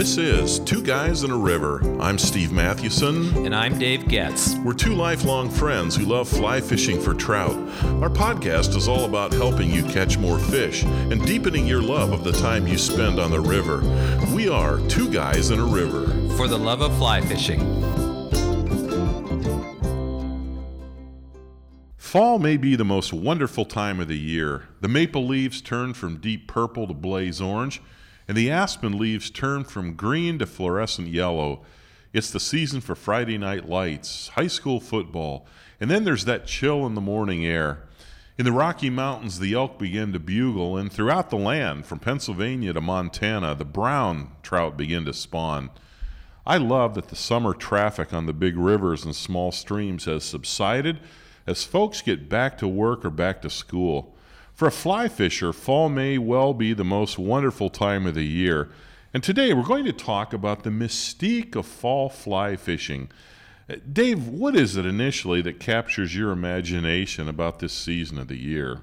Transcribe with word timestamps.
This 0.00 0.16
is 0.16 0.60
Two 0.60 0.82
Guys 0.82 1.24
and 1.24 1.30
a 1.30 1.36
River. 1.36 1.82
I'm 2.00 2.16
Steve 2.16 2.52
Mathewson. 2.52 3.44
And 3.44 3.54
I'm 3.54 3.78
Dave 3.78 4.08
Getz. 4.08 4.54
We're 4.64 4.72
two 4.72 4.94
lifelong 4.94 5.50
friends 5.50 5.94
who 5.94 6.06
love 6.06 6.26
fly 6.26 6.62
fishing 6.62 6.98
for 6.98 7.12
trout. 7.12 7.54
Our 8.00 8.08
podcast 8.08 8.74
is 8.76 8.88
all 8.88 9.04
about 9.04 9.34
helping 9.34 9.68
you 9.70 9.82
catch 9.82 10.16
more 10.16 10.38
fish 10.38 10.84
and 10.84 11.22
deepening 11.26 11.66
your 11.66 11.82
love 11.82 12.12
of 12.12 12.24
the 12.24 12.32
time 12.32 12.66
you 12.66 12.78
spend 12.78 13.20
on 13.20 13.30
the 13.30 13.40
river. 13.40 13.82
We 14.34 14.48
are 14.48 14.78
Two 14.88 15.12
Guys 15.12 15.50
and 15.50 15.60
a 15.60 15.64
River. 15.64 16.06
For 16.34 16.48
the 16.48 16.58
love 16.58 16.80
of 16.80 16.96
fly 16.96 17.20
fishing. 17.20 17.60
Fall 21.98 22.38
may 22.38 22.56
be 22.56 22.74
the 22.74 22.86
most 22.86 23.12
wonderful 23.12 23.66
time 23.66 24.00
of 24.00 24.08
the 24.08 24.18
year. 24.18 24.66
The 24.80 24.88
maple 24.88 25.26
leaves 25.26 25.60
turn 25.60 25.92
from 25.92 26.16
deep 26.16 26.48
purple 26.48 26.86
to 26.86 26.94
blaze 26.94 27.42
orange 27.42 27.82
and 28.30 28.36
the 28.36 28.48
aspen 28.48 28.96
leaves 28.96 29.28
turn 29.28 29.64
from 29.64 29.94
green 29.94 30.38
to 30.38 30.46
fluorescent 30.46 31.08
yellow. 31.08 31.62
It's 32.12 32.30
the 32.30 32.38
season 32.38 32.80
for 32.80 32.94
Friday 32.94 33.36
night 33.36 33.68
lights, 33.68 34.28
high 34.28 34.46
school 34.46 34.78
football, 34.78 35.48
and 35.80 35.90
then 35.90 36.04
there's 36.04 36.26
that 36.26 36.46
chill 36.46 36.86
in 36.86 36.94
the 36.94 37.00
morning 37.00 37.44
air. 37.44 37.88
In 38.38 38.44
the 38.44 38.52
Rocky 38.52 38.88
Mountains, 38.88 39.40
the 39.40 39.54
elk 39.54 39.80
begin 39.80 40.12
to 40.12 40.20
bugle, 40.20 40.76
and 40.76 40.92
throughout 40.92 41.30
the 41.30 41.36
land, 41.36 41.86
from 41.86 41.98
Pennsylvania 41.98 42.72
to 42.72 42.80
Montana, 42.80 43.56
the 43.56 43.64
brown 43.64 44.30
trout 44.44 44.76
begin 44.76 45.04
to 45.06 45.12
spawn. 45.12 45.68
I 46.46 46.56
love 46.56 46.94
that 46.94 47.08
the 47.08 47.16
summer 47.16 47.52
traffic 47.52 48.12
on 48.12 48.26
the 48.26 48.32
big 48.32 48.56
rivers 48.56 49.04
and 49.04 49.16
small 49.16 49.50
streams 49.50 50.04
has 50.04 50.22
subsided 50.22 51.00
as 51.48 51.64
folks 51.64 52.00
get 52.00 52.28
back 52.28 52.58
to 52.58 52.68
work 52.68 53.04
or 53.04 53.10
back 53.10 53.42
to 53.42 53.50
school. 53.50 54.14
For 54.60 54.66
a 54.66 54.70
fly 54.70 55.08
fisher, 55.08 55.54
fall 55.54 55.88
may 55.88 56.18
well 56.18 56.52
be 56.52 56.74
the 56.74 56.84
most 56.84 57.18
wonderful 57.18 57.70
time 57.70 58.06
of 58.06 58.12
the 58.12 58.26
year. 58.26 58.68
And 59.14 59.24
today 59.24 59.54
we're 59.54 59.62
going 59.62 59.86
to 59.86 59.92
talk 59.94 60.34
about 60.34 60.64
the 60.64 60.68
mystique 60.68 61.56
of 61.56 61.64
fall 61.64 62.10
fly 62.10 62.56
fishing. 62.56 63.10
Uh, 63.70 63.76
Dave, 63.90 64.28
what 64.28 64.54
is 64.54 64.76
it 64.76 64.84
initially 64.84 65.40
that 65.40 65.60
captures 65.60 66.14
your 66.14 66.30
imagination 66.30 67.26
about 67.26 67.60
this 67.60 67.72
season 67.72 68.18
of 68.18 68.28
the 68.28 68.36
year? 68.36 68.82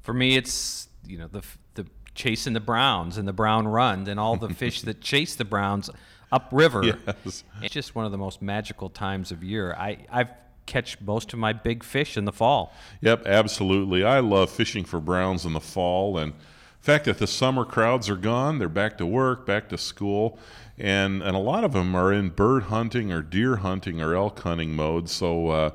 For 0.00 0.12
me, 0.12 0.34
it's 0.34 0.88
you 1.06 1.18
know 1.18 1.28
the 1.28 1.44
the 1.74 1.86
chasing 2.16 2.54
the 2.54 2.58
browns 2.58 3.16
and 3.16 3.28
the 3.28 3.32
brown 3.32 3.68
run 3.68 4.08
and 4.08 4.18
all 4.18 4.34
the 4.34 4.48
fish 4.52 4.82
that 4.82 5.00
chase 5.00 5.36
the 5.36 5.44
browns 5.44 5.88
upriver. 6.32 6.82
Yes. 6.82 7.44
It's 7.62 7.72
just 7.72 7.94
one 7.94 8.04
of 8.04 8.10
the 8.10 8.18
most 8.18 8.42
magical 8.42 8.90
times 8.90 9.30
of 9.30 9.44
year. 9.44 9.72
I 9.74 9.98
I've 10.10 10.30
catch 10.66 11.00
most 11.00 11.32
of 11.32 11.38
my 11.38 11.52
big 11.52 11.84
fish 11.84 12.16
in 12.16 12.24
the 12.24 12.32
fall. 12.32 12.72
Yep, 13.00 13.26
absolutely. 13.26 14.04
I 14.04 14.20
love 14.20 14.50
fishing 14.50 14.84
for 14.84 15.00
browns 15.00 15.44
in 15.44 15.52
the 15.52 15.60
fall 15.60 16.18
and 16.18 16.32
the 16.32 16.86
fact 16.86 17.04
that 17.04 17.18
the 17.18 17.28
summer 17.28 17.64
crowds 17.64 18.08
are 18.08 18.16
gone, 18.16 18.58
they're 18.58 18.68
back 18.68 18.98
to 18.98 19.06
work, 19.06 19.46
back 19.46 19.68
to 19.68 19.78
school, 19.78 20.36
and 20.76 21.22
and 21.22 21.36
a 21.36 21.38
lot 21.38 21.62
of 21.62 21.74
them 21.74 21.94
are 21.94 22.12
in 22.12 22.30
bird 22.30 22.64
hunting 22.64 23.12
or 23.12 23.22
deer 23.22 23.56
hunting 23.56 24.00
or 24.00 24.16
elk 24.16 24.40
hunting 24.40 24.74
mode. 24.74 25.08
So 25.08 25.48
uh, 25.48 25.70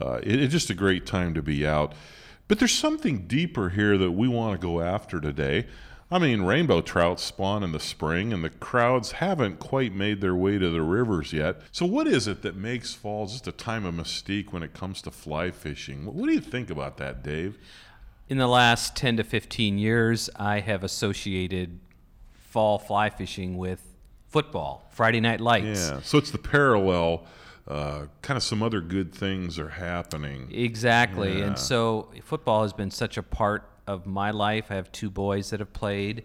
uh, 0.00 0.18
it, 0.22 0.42
it's 0.42 0.52
just 0.52 0.68
a 0.68 0.74
great 0.74 1.06
time 1.06 1.32
to 1.34 1.42
be 1.42 1.64
out. 1.64 1.94
But 2.48 2.58
there's 2.58 2.74
something 2.74 3.28
deeper 3.28 3.68
here 3.68 3.96
that 3.98 4.12
we 4.12 4.26
want 4.26 4.60
to 4.60 4.66
go 4.66 4.80
after 4.80 5.20
today. 5.20 5.66
I 6.10 6.18
mean, 6.18 6.42
rainbow 6.42 6.80
trout 6.80 7.20
spawn 7.20 7.62
in 7.62 7.72
the 7.72 7.80
spring, 7.80 8.32
and 8.32 8.42
the 8.42 8.48
crowds 8.48 9.12
haven't 9.12 9.58
quite 9.58 9.94
made 9.94 10.22
their 10.22 10.34
way 10.34 10.56
to 10.56 10.70
the 10.70 10.80
rivers 10.80 11.34
yet. 11.34 11.60
So, 11.70 11.84
what 11.84 12.06
is 12.06 12.26
it 12.26 12.40
that 12.42 12.56
makes 12.56 12.94
fall 12.94 13.26
just 13.26 13.46
a 13.46 13.52
time 13.52 13.84
of 13.84 13.94
mystique 13.94 14.50
when 14.50 14.62
it 14.62 14.72
comes 14.72 15.02
to 15.02 15.10
fly 15.10 15.50
fishing? 15.50 16.06
What 16.06 16.26
do 16.26 16.32
you 16.32 16.40
think 16.40 16.70
about 16.70 16.96
that, 16.96 17.22
Dave? 17.22 17.58
In 18.28 18.38
the 18.38 18.46
last 18.46 18.96
10 18.96 19.18
to 19.18 19.24
15 19.24 19.78
years, 19.78 20.30
I 20.36 20.60
have 20.60 20.82
associated 20.82 21.78
fall 22.32 22.78
fly 22.78 23.10
fishing 23.10 23.58
with 23.58 23.82
football, 24.28 24.88
Friday 24.90 25.20
Night 25.20 25.40
Lights. 25.40 25.90
Yeah, 25.90 26.00
so 26.00 26.16
it's 26.16 26.30
the 26.30 26.38
parallel. 26.38 27.26
Uh, 27.66 28.06
kind 28.22 28.38
of 28.38 28.42
some 28.42 28.62
other 28.62 28.80
good 28.80 29.14
things 29.14 29.58
are 29.58 29.68
happening. 29.68 30.48
Exactly. 30.50 31.38
Yeah. 31.38 31.48
And 31.48 31.58
so 31.58 32.08
football 32.22 32.62
has 32.62 32.72
been 32.72 32.90
such 32.90 33.18
a 33.18 33.22
part 33.22 33.68
of 33.88 34.06
my 34.06 34.30
life. 34.30 34.66
I 34.70 34.74
have 34.74 34.92
two 34.92 35.10
boys 35.10 35.50
that 35.50 35.60
have 35.60 35.72
played, 35.72 36.24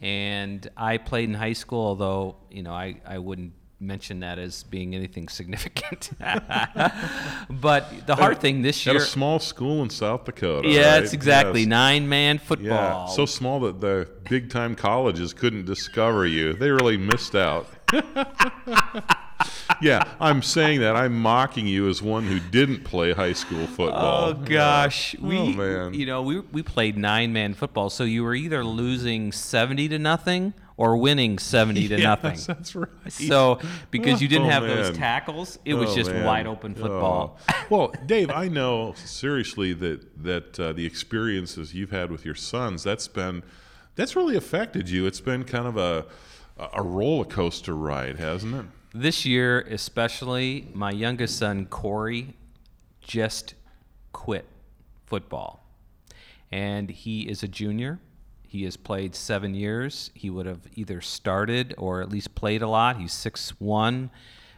and 0.00 0.68
I 0.76 0.96
played 0.98 1.28
in 1.28 1.34
high 1.34 1.52
school, 1.52 1.86
although 1.86 2.36
you 2.50 2.62
know 2.62 2.72
I, 2.72 3.00
I 3.06 3.18
wouldn't 3.18 3.52
mention 3.78 4.20
that 4.20 4.38
as 4.38 4.62
being 4.64 4.94
anything 4.94 5.28
significant. 5.28 6.10
but 6.18 8.06
the 8.06 8.16
hard 8.16 8.40
thing 8.40 8.62
this 8.62 8.86
year, 8.86 8.96
at 8.96 9.02
a 9.02 9.04
small 9.04 9.38
school 9.38 9.82
in 9.82 9.90
South 9.90 10.24
Dakota. 10.24 10.66
Yeah, 10.66 10.94
right? 10.94 11.02
it's 11.02 11.12
exactly 11.12 11.60
yes. 11.60 11.68
nine 11.68 12.08
man 12.08 12.38
football. 12.38 13.06
Yeah, 13.08 13.14
so 13.14 13.26
small 13.26 13.60
that 13.60 13.80
the 13.80 14.08
big 14.28 14.50
time 14.50 14.74
colleges 14.74 15.32
couldn't 15.32 15.66
discover 15.66 16.26
you. 16.26 16.54
They 16.54 16.70
really 16.70 16.96
missed 16.96 17.34
out. 17.34 17.68
yeah, 19.80 20.04
I'm 20.20 20.42
saying 20.42 20.80
that. 20.80 20.96
I'm 20.96 21.14
mocking 21.14 21.66
you 21.66 21.88
as 21.88 22.02
one 22.02 22.24
who 22.24 22.38
didn't 22.38 22.84
play 22.84 23.12
high 23.12 23.32
school 23.32 23.66
football. 23.66 24.30
Oh 24.30 24.34
gosh, 24.34 25.14
yeah. 25.14 25.20
we, 25.20 25.38
oh, 25.38 25.46
man. 25.46 25.94
you 25.94 26.06
know, 26.06 26.22
we 26.22 26.40
we 26.40 26.62
played 26.62 26.96
nine 26.96 27.32
man 27.32 27.54
football, 27.54 27.90
so 27.90 28.04
you 28.04 28.22
were 28.24 28.34
either 28.34 28.64
losing 28.64 29.32
seventy 29.32 29.88
to 29.88 29.98
nothing 29.98 30.54
or 30.76 30.96
winning 30.96 31.38
70 31.38 31.88
to 31.88 31.94
yes, 31.98 32.02
nothing. 32.02 32.40
That's 32.46 32.74
right. 32.74 32.88
So, 33.08 33.60
because 33.90 34.20
you 34.20 34.28
didn't 34.28 34.48
oh, 34.48 34.50
have 34.50 34.64
man. 34.64 34.76
those 34.76 34.96
tackles, 34.96 35.58
it 35.64 35.74
was 35.74 35.90
oh, 35.90 35.94
just 35.94 36.10
man. 36.10 36.24
wide 36.24 36.46
open 36.46 36.74
football. 36.74 37.38
Oh. 37.48 37.54
Well, 37.70 37.94
Dave, 38.06 38.30
I 38.30 38.48
know 38.48 38.94
seriously 38.96 39.72
that 39.74 40.24
that 40.24 40.60
uh, 40.60 40.72
the 40.72 40.86
experiences 40.86 41.74
you've 41.74 41.90
had 41.90 42.10
with 42.10 42.24
your 42.24 42.34
sons, 42.34 42.82
that's 42.82 43.08
been 43.08 43.42
that's 43.94 44.16
really 44.16 44.36
affected 44.36 44.88
you. 44.88 45.06
It's 45.06 45.20
been 45.20 45.44
kind 45.44 45.66
of 45.66 45.76
a 45.76 46.06
a 46.72 46.82
roller 46.82 47.24
coaster 47.24 47.74
ride, 47.74 48.16
hasn't 48.16 48.54
it? 48.54 48.66
This 48.96 49.26
year, 49.26 49.62
especially, 49.62 50.68
my 50.72 50.92
youngest 50.92 51.36
son, 51.36 51.66
Corey, 51.66 52.36
just 53.00 53.54
quit 54.12 54.46
football. 55.04 55.66
And 56.52 56.88
he 56.88 57.22
is 57.22 57.42
a 57.42 57.48
junior. 57.48 57.98
He 58.46 58.62
has 58.62 58.76
played 58.76 59.16
seven 59.16 59.52
years. 59.52 60.12
He 60.14 60.30
would 60.30 60.46
have 60.46 60.60
either 60.76 61.00
started 61.00 61.74
or 61.76 62.02
at 62.02 62.08
least 62.08 62.36
played 62.36 62.62
a 62.62 62.68
lot. 62.68 62.98
He's 62.98 63.12
6'1, 63.12 64.10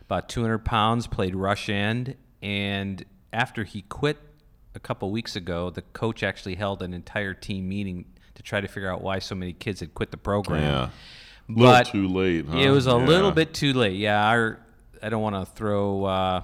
about 0.02 0.28
200 0.28 0.58
pounds, 0.58 1.06
played 1.06 1.34
rush 1.34 1.70
end. 1.70 2.14
And 2.42 3.06
after 3.32 3.64
he 3.64 3.80
quit 3.82 4.18
a 4.74 4.80
couple 4.80 5.10
weeks 5.10 5.34
ago, 5.34 5.70
the 5.70 5.80
coach 5.80 6.22
actually 6.22 6.56
held 6.56 6.82
an 6.82 6.92
entire 6.92 7.32
team 7.32 7.70
meeting 7.70 8.04
to 8.34 8.42
try 8.42 8.60
to 8.60 8.68
figure 8.68 8.92
out 8.92 9.00
why 9.00 9.18
so 9.18 9.34
many 9.34 9.54
kids 9.54 9.80
had 9.80 9.94
quit 9.94 10.10
the 10.10 10.18
program. 10.18 10.62
Yeah. 10.62 10.90
But 11.48 11.86
too 11.86 12.08
late. 12.08 12.46
Huh? 12.48 12.58
It 12.58 12.70
was 12.70 12.86
a 12.86 12.90
yeah. 12.90 12.96
little 12.96 13.30
bit 13.30 13.54
too 13.54 13.72
late. 13.72 13.96
Yeah, 13.96 14.28
our 14.28 14.58
I 15.02 15.08
don't 15.08 15.22
want 15.22 15.36
to 15.36 15.52
throw 15.52 16.04
uh, 16.04 16.42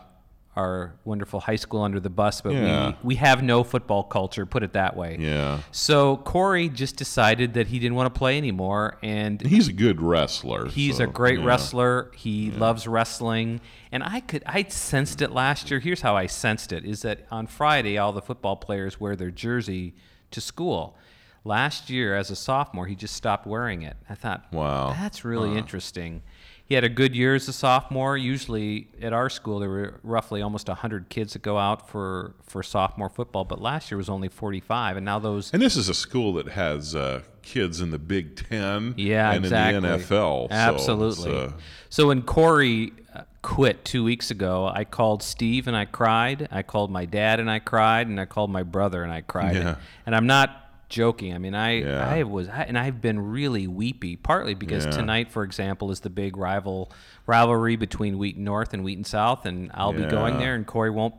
our 0.54 0.94
wonderful 1.04 1.40
high 1.40 1.56
school 1.56 1.82
under 1.82 1.98
the 1.98 2.10
bus, 2.10 2.40
but 2.40 2.52
yeah. 2.52 2.88
we 3.02 3.08
we 3.08 3.14
have 3.16 3.42
no 3.42 3.64
football 3.64 4.04
culture. 4.04 4.44
Put 4.44 4.62
it 4.62 4.74
that 4.74 4.96
way. 4.96 5.16
Yeah. 5.18 5.60
So 5.70 6.18
Corey 6.18 6.68
just 6.68 6.96
decided 6.96 7.54
that 7.54 7.68
he 7.68 7.78
didn't 7.78 7.96
want 7.96 8.12
to 8.12 8.18
play 8.18 8.36
anymore, 8.36 8.98
and 9.02 9.40
he's 9.40 9.68
a 9.68 9.72
good 9.72 10.02
wrestler. 10.02 10.68
He's 10.68 10.98
so, 10.98 11.04
a 11.04 11.06
great 11.06 11.40
yeah. 11.40 11.46
wrestler. 11.46 12.12
He 12.14 12.50
loves 12.50 12.86
wrestling, 12.86 13.60
and 13.90 14.02
I 14.02 14.20
could 14.20 14.42
I 14.46 14.64
sensed 14.64 15.22
it 15.22 15.32
last 15.32 15.70
year. 15.70 15.80
Here's 15.80 16.02
how 16.02 16.16
I 16.16 16.26
sensed 16.26 16.72
it: 16.72 16.84
is 16.84 17.02
that 17.02 17.26
on 17.30 17.46
Friday 17.46 17.96
all 17.98 18.12
the 18.12 18.22
football 18.22 18.56
players 18.56 19.00
wear 19.00 19.16
their 19.16 19.30
jersey 19.30 19.94
to 20.30 20.40
school. 20.40 20.96
Last 21.44 21.90
year, 21.90 22.16
as 22.16 22.30
a 22.30 22.36
sophomore, 22.36 22.86
he 22.86 22.94
just 22.94 23.14
stopped 23.14 23.46
wearing 23.46 23.82
it. 23.82 23.96
I 24.08 24.14
thought, 24.14 24.44
wow, 24.52 24.90
that's 24.90 25.24
really 25.24 25.50
uh. 25.50 25.56
interesting. 25.56 26.22
He 26.64 26.76
had 26.76 26.84
a 26.84 26.88
good 26.88 27.14
year 27.14 27.34
as 27.34 27.48
a 27.48 27.52
sophomore. 27.52 28.16
Usually 28.16 28.88
at 29.02 29.12
our 29.12 29.28
school, 29.28 29.58
there 29.58 29.68
were 29.68 30.00
roughly 30.02 30.40
almost 30.40 30.68
100 30.68 31.08
kids 31.08 31.34
that 31.34 31.42
go 31.42 31.58
out 31.58 31.88
for, 31.88 32.34
for 32.44 32.62
sophomore 32.62 33.10
football, 33.10 33.44
but 33.44 33.60
last 33.60 33.90
year 33.90 33.98
was 33.98 34.08
only 34.08 34.28
45, 34.28 34.96
and 34.96 35.04
now 35.04 35.18
those. 35.18 35.52
And 35.52 35.60
this 35.60 35.76
is 35.76 35.88
a 35.88 35.94
school 35.94 36.32
that 36.34 36.48
has 36.48 36.94
uh, 36.94 37.22
kids 37.42 37.80
in 37.80 37.90
the 37.90 37.98
Big 37.98 38.36
Ten 38.36 38.94
yeah, 38.96 39.32
and 39.32 39.44
exactly. 39.44 39.76
in 39.76 39.82
the 39.82 40.04
NFL. 40.04 40.50
Absolutely. 40.50 41.24
So, 41.24 41.36
uh, 41.36 41.52
so 41.90 42.06
when 42.08 42.22
Corey 42.22 42.92
uh, 43.14 43.24
quit 43.42 43.84
two 43.84 44.04
weeks 44.04 44.30
ago, 44.30 44.70
I 44.72 44.84
called 44.84 45.22
Steve 45.22 45.66
and 45.66 45.76
I 45.76 45.84
cried. 45.84 46.48
I 46.50 46.62
called 46.62 46.90
my 46.90 47.04
dad 47.04 47.40
and 47.40 47.50
I 47.50 47.58
cried, 47.58 48.06
and 48.06 48.18
I 48.20 48.24
called 48.24 48.50
my 48.50 48.62
brother 48.62 49.02
and 49.02 49.12
I 49.12 49.20
cried. 49.20 49.56
Yeah. 49.56 49.68
And, 49.68 49.76
and 50.06 50.16
I'm 50.16 50.26
not 50.26 50.71
joking. 50.92 51.34
I 51.34 51.38
mean, 51.38 51.54
I 51.54 51.80
yeah. 51.80 52.08
I 52.08 52.22
was 52.22 52.48
I, 52.48 52.62
and 52.62 52.78
I've 52.78 53.00
been 53.00 53.18
really 53.18 53.66
weepy, 53.66 54.14
partly 54.14 54.54
because 54.54 54.84
yeah. 54.84 54.92
tonight, 54.92 55.32
for 55.32 55.42
example, 55.42 55.90
is 55.90 56.00
the 56.00 56.10
big 56.10 56.36
rival 56.36 56.92
rivalry 57.26 57.76
between 57.76 58.18
Wheaton 58.18 58.44
North 58.44 58.74
and 58.74 58.84
Wheaton 58.84 59.04
South, 59.04 59.46
and 59.46 59.70
I'll 59.74 59.94
yeah. 59.94 60.04
be 60.04 60.10
going 60.10 60.38
there, 60.38 60.54
and 60.54 60.66
Corey 60.66 60.90
won't 60.90 61.14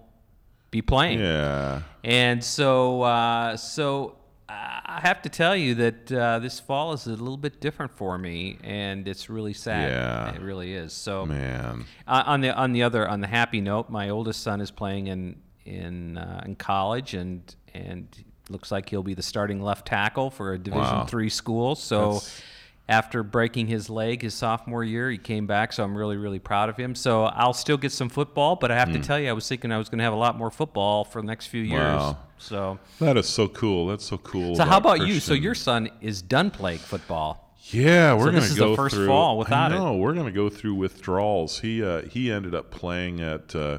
be 0.71 0.81
playing. 0.81 1.19
Yeah. 1.19 1.81
And 2.03 2.41
so 2.41 3.01
uh, 3.01 3.57
so. 3.57 4.17
I 4.49 4.99
have 5.01 5.23
to 5.23 5.29
tell 5.29 5.55
you 5.55 5.73
that 5.75 6.11
uh, 6.11 6.37
this 6.37 6.59
fall 6.59 6.93
is 6.93 7.07
a 7.07 7.09
little 7.09 7.37
bit 7.37 7.59
different 7.59 7.91
for 7.91 8.17
me, 8.19 8.59
and 8.63 9.07
it's 9.07 9.27
really 9.27 9.53
sad. 9.53 9.89
Yeah, 9.89 10.35
it 10.35 10.41
really 10.41 10.75
is. 10.75 10.93
So, 10.93 11.25
man, 11.25 11.85
uh, 12.05 12.23
on 12.27 12.41
the 12.41 12.53
on 12.53 12.73
the 12.73 12.83
other 12.83 13.07
on 13.07 13.21
the 13.21 13.27
happy 13.27 13.61
note, 13.61 13.89
my 13.89 14.09
oldest 14.09 14.43
son 14.43 14.61
is 14.61 14.69
playing 14.69 15.07
in 15.07 15.37
in 15.65 16.17
uh, 16.17 16.43
in 16.45 16.55
college, 16.55 17.15
and 17.15 17.55
and 17.73 18.07
looks 18.49 18.71
like 18.71 18.89
he'll 18.89 19.03
be 19.03 19.13
the 19.13 19.23
starting 19.23 19.61
left 19.61 19.87
tackle 19.87 20.29
for 20.29 20.53
a 20.53 20.57
Division 20.59 20.81
wow. 20.83 21.05
three 21.05 21.29
school. 21.29 21.75
So 21.75 22.13
That's 22.13 22.41
after 22.89 23.23
breaking 23.23 23.67
his 23.67 23.89
leg 23.89 24.21
his 24.21 24.33
sophomore 24.33 24.83
year. 24.83 25.09
He 25.09 25.17
came 25.17 25.47
back, 25.47 25.71
so 25.73 25.83
I'm 25.83 25.97
really, 25.97 26.17
really 26.17 26.39
proud 26.39 26.69
of 26.69 26.75
him. 26.77 26.95
So 26.95 27.23
I'll 27.23 27.53
still 27.53 27.77
get 27.77 27.91
some 27.91 28.09
football, 28.09 28.55
but 28.57 28.71
I 28.71 28.75
have 28.77 28.91
to 28.91 28.99
tell 28.99 29.19
you, 29.19 29.29
I 29.29 29.33
was 29.33 29.47
thinking 29.47 29.71
I 29.71 29.77
was 29.77 29.87
going 29.89 29.99
to 29.99 30.03
have 30.03 30.13
a 30.13 30.17
lot 30.17 30.37
more 30.37 30.51
football 30.51 31.05
for 31.05 31.21
the 31.21 31.27
next 31.27 31.47
few 31.47 31.61
years. 31.61 31.79
Wow. 31.79 32.17
So, 32.37 32.77
That 32.99 33.15
is 33.15 33.27
so 33.27 33.47
cool. 33.47 33.87
That's 33.87 34.03
so 34.05 34.17
cool. 34.17 34.55
so 34.55 34.65
how 34.65 34.77
about 34.77 35.07
you? 35.07 35.21
So 35.21 35.33
your 35.33 35.55
son 35.55 35.89
is 36.01 36.21
done 36.21 36.51
playing 36.51 36.79
football. 36.79 37.55
Yeah, 37.67 38.13
we're 38.15 38.25
So 38.25 38.31
going 38.31 38.43
to 38.43 38.49
is 38.49 38.55
the 38.55 38.59
go 38.59 38.75
first 38.75 38.95
through. 38.95 39.07
fall 39.07 39.37
without 39.37 39.71
it. 39.71 39.75
I 39.75 39.77
know 39.77 39.95
we're 39.95 40.13
going 40.13 40.25
to 40.25 40.33
go 40.33 40.49
through 40.49 40.75
withdrawals. 40.75 41.61
He 41.61 41.81
uh, 41.81 42.01
he 42.01 42.29
ended 42.29 42.53
up 42.53 42.69
playing 42.71 43.21
at 43.21 43.55
uh, 43.55 43.77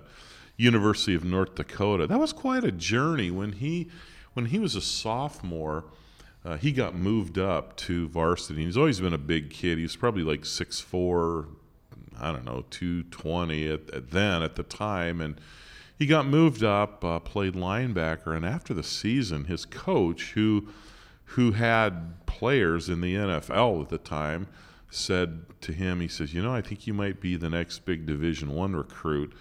University 0.57 1.15
of 1.15 1.23
North 1.23 1.55
Dakota. 1.55 2.07
That 2.07 2.19
was 2.19 2.33
quite 2.33 2.65
a 2.65 2.73
journey. 2.73 3.31
When 3.31 3.53
he 3.53 3.91
when 4.35 4.47
he 4.47 4.59
was 4.59 4.75
a 4.75 4.81
sophomore, 4.81 5.85
uh, 6.45 6.57
he 6.57 6.73
got 6.73 6.95
moved 6.95 7.39
up 7.39 7.77
to 7.77 8.09
varsity. 8.09 8.65
He's 8.65 8.77
always 8.77 9.01
been 9.01 9.15
a 9.15 9.19
big 9.19 9.51
kid. 9.51 9.79
He 9.79 9.85
was 9.85 9.97
probably 9.97 10.23
like 10.23 10.45
six 10.45 10.79
four, 10.79 11.49
I 12.21 12.31
don't 12.33 12.45
know, 12.45 12.65
two 12.69 13.05
twenty 13.05 13.69
at, 13.71 13.91
at 13.91 14.11
then 14.11 14.43
at 14.43 14.57
the 14.57 14.63
time, 14.63 15.21
and 15.21 15.41
he 15.99 16.07
got 16.07 16.27
moved 16.27 16.63
up, 16.63 17.05
uh, 17.05 17.21
played 17.21 17.55
linebacker, 17.55 18.37
and 18.37 18.45
after 18.45 18.75
the 18.75 18.83
season, 18.83 19.45
his 19.45 19.65
coach, 19.65 20.33
who 20.33 20.69
who 21.29 21.53
had 21.53 22.27
players 22.27 22.89
in 22.89 23.01
the 23.01 23.15
NFL 23.15 23.83
at 23.83 23.89
the 23.89 23.99
time, 23.99 24.47
said 24.91 25.47
to 25.63 25.73
him, 25.73 26.01
he 26.01 26.09
says, 26.09 26.35
"You 26.35 26.43
know, 26.43 26.55
I 26.55 26.61
think 26.61 26.87
you 26.87 26.93
might 26.93 27.21
be 27.21 27.37
the 27.37 27.49
next 27.49 27.87
big 27.87 28.05
Division 28.05 28.51
One 28.51 28.77
recruit." 28.77 29.33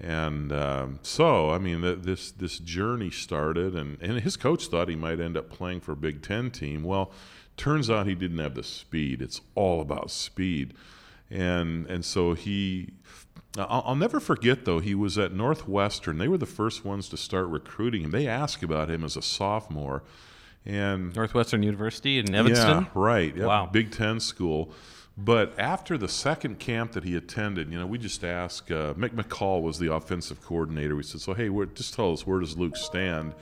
And 0.00 0.50
um, 0.50 0.98
so, 1.02 1.50
I 1.50 1.58
mean, 1.58 1.82
th- 1.82 1.98
this 2.00 2.30
this 2.32 2.58
journey 2.58 3.10
started, 3.10 3.74
and, 3.74 3.98
and 4.00 4.20
his 4.20 4.36
coach 4.36 4.66
thought 4.68 4.88
he 4.88 4.96
might 4.96 5.20
end 5.20 5.36
up 5.36 5.50
playing 5.50 5.80
for 5.80 5.92
a 5.92 5.96
Big 5.96 6.22
Ten 6.22 6.50
team. 6.50 6.84
Well, 6.84 7.12
turns 7.58 7.90
out 7.90 8.06
he 8.06 8.14
didn't 8.14 8.38
have 8.38 8.54
the 8.54 8.62
speed. 8.62 9.20
It's 9.20 9.42
all 9.54 9.82
about 9.82 10.10
speed, 10.10 10.72
and 11.30 11.86
and 11.86 12.04
so 12.04 12.32
he. 12.34 12.94
I'll, 13.58 13.82
I'll 13.88 13.96
never 13.96 14.20
forget 14.20 14.64
though. 14.64 14.78
He 14.78 14.94
was 14.94 15.18
at 15.18 15.32
Northwestern. 15.32 16.16
They 16.16 16.28
were 16.28 16.38
the 16.38 16.46
first 16.46 16.82
ones 16.84 17.08
to 17.10 17.16
start 17.18 17.48
recruiting 17.48 18.02
him. 18.02 18.10
They 18.10 18.26
asked 18.26 18.62
about 18.62 18.88
him 18.90 19.04
as 19.04 19.16
a 19.18 19.22
sophomore, 19.22 20.02
and 20.64 21.14
Northwestern 21.14 21.62
University 21.62 22.18
in 22.18 22.34
Evanston. 22.34 22.84
yeah, 22.84 22.88
right. 22.94 23.36
Yep, 23.36 23.46
Wow. 23.46 23.66
Big 23.66 23.90
Ten 23.90 24.18
school. 24.20 24.72
But 25.22 25.58
after 25.58 25.98
the 25.98 26.08
second 26.08 26.58
camp 26.58 26.92
that 26.92 27.04
he 27.04 27.14
attended, 27.14 27.70
you 27.70 27.78
know, 27.78 27.86
we 27.86 27.98
just 27.98 28.24
asked. 28.24 28.70
Uh, 28.70 28.94
Mick 28.94 29.10
McCall 29.10 29.60
was 29.60 29.78
the 29.78 29.92
offensive 29.92 30.40
coordinator. 30.40 30.96
We 30.96 31.02
said, 31.02 31.20
"So 31.20 31.34
hey, 31.34 31.50
where, 31.50 31.66
just 31.66 31.92
tell 31.92 32.12
us 32.12 32.26
where 32.26 32.40
does 32.40 32.56
Luke 32.56 32.76
stand?" 32.76 33.34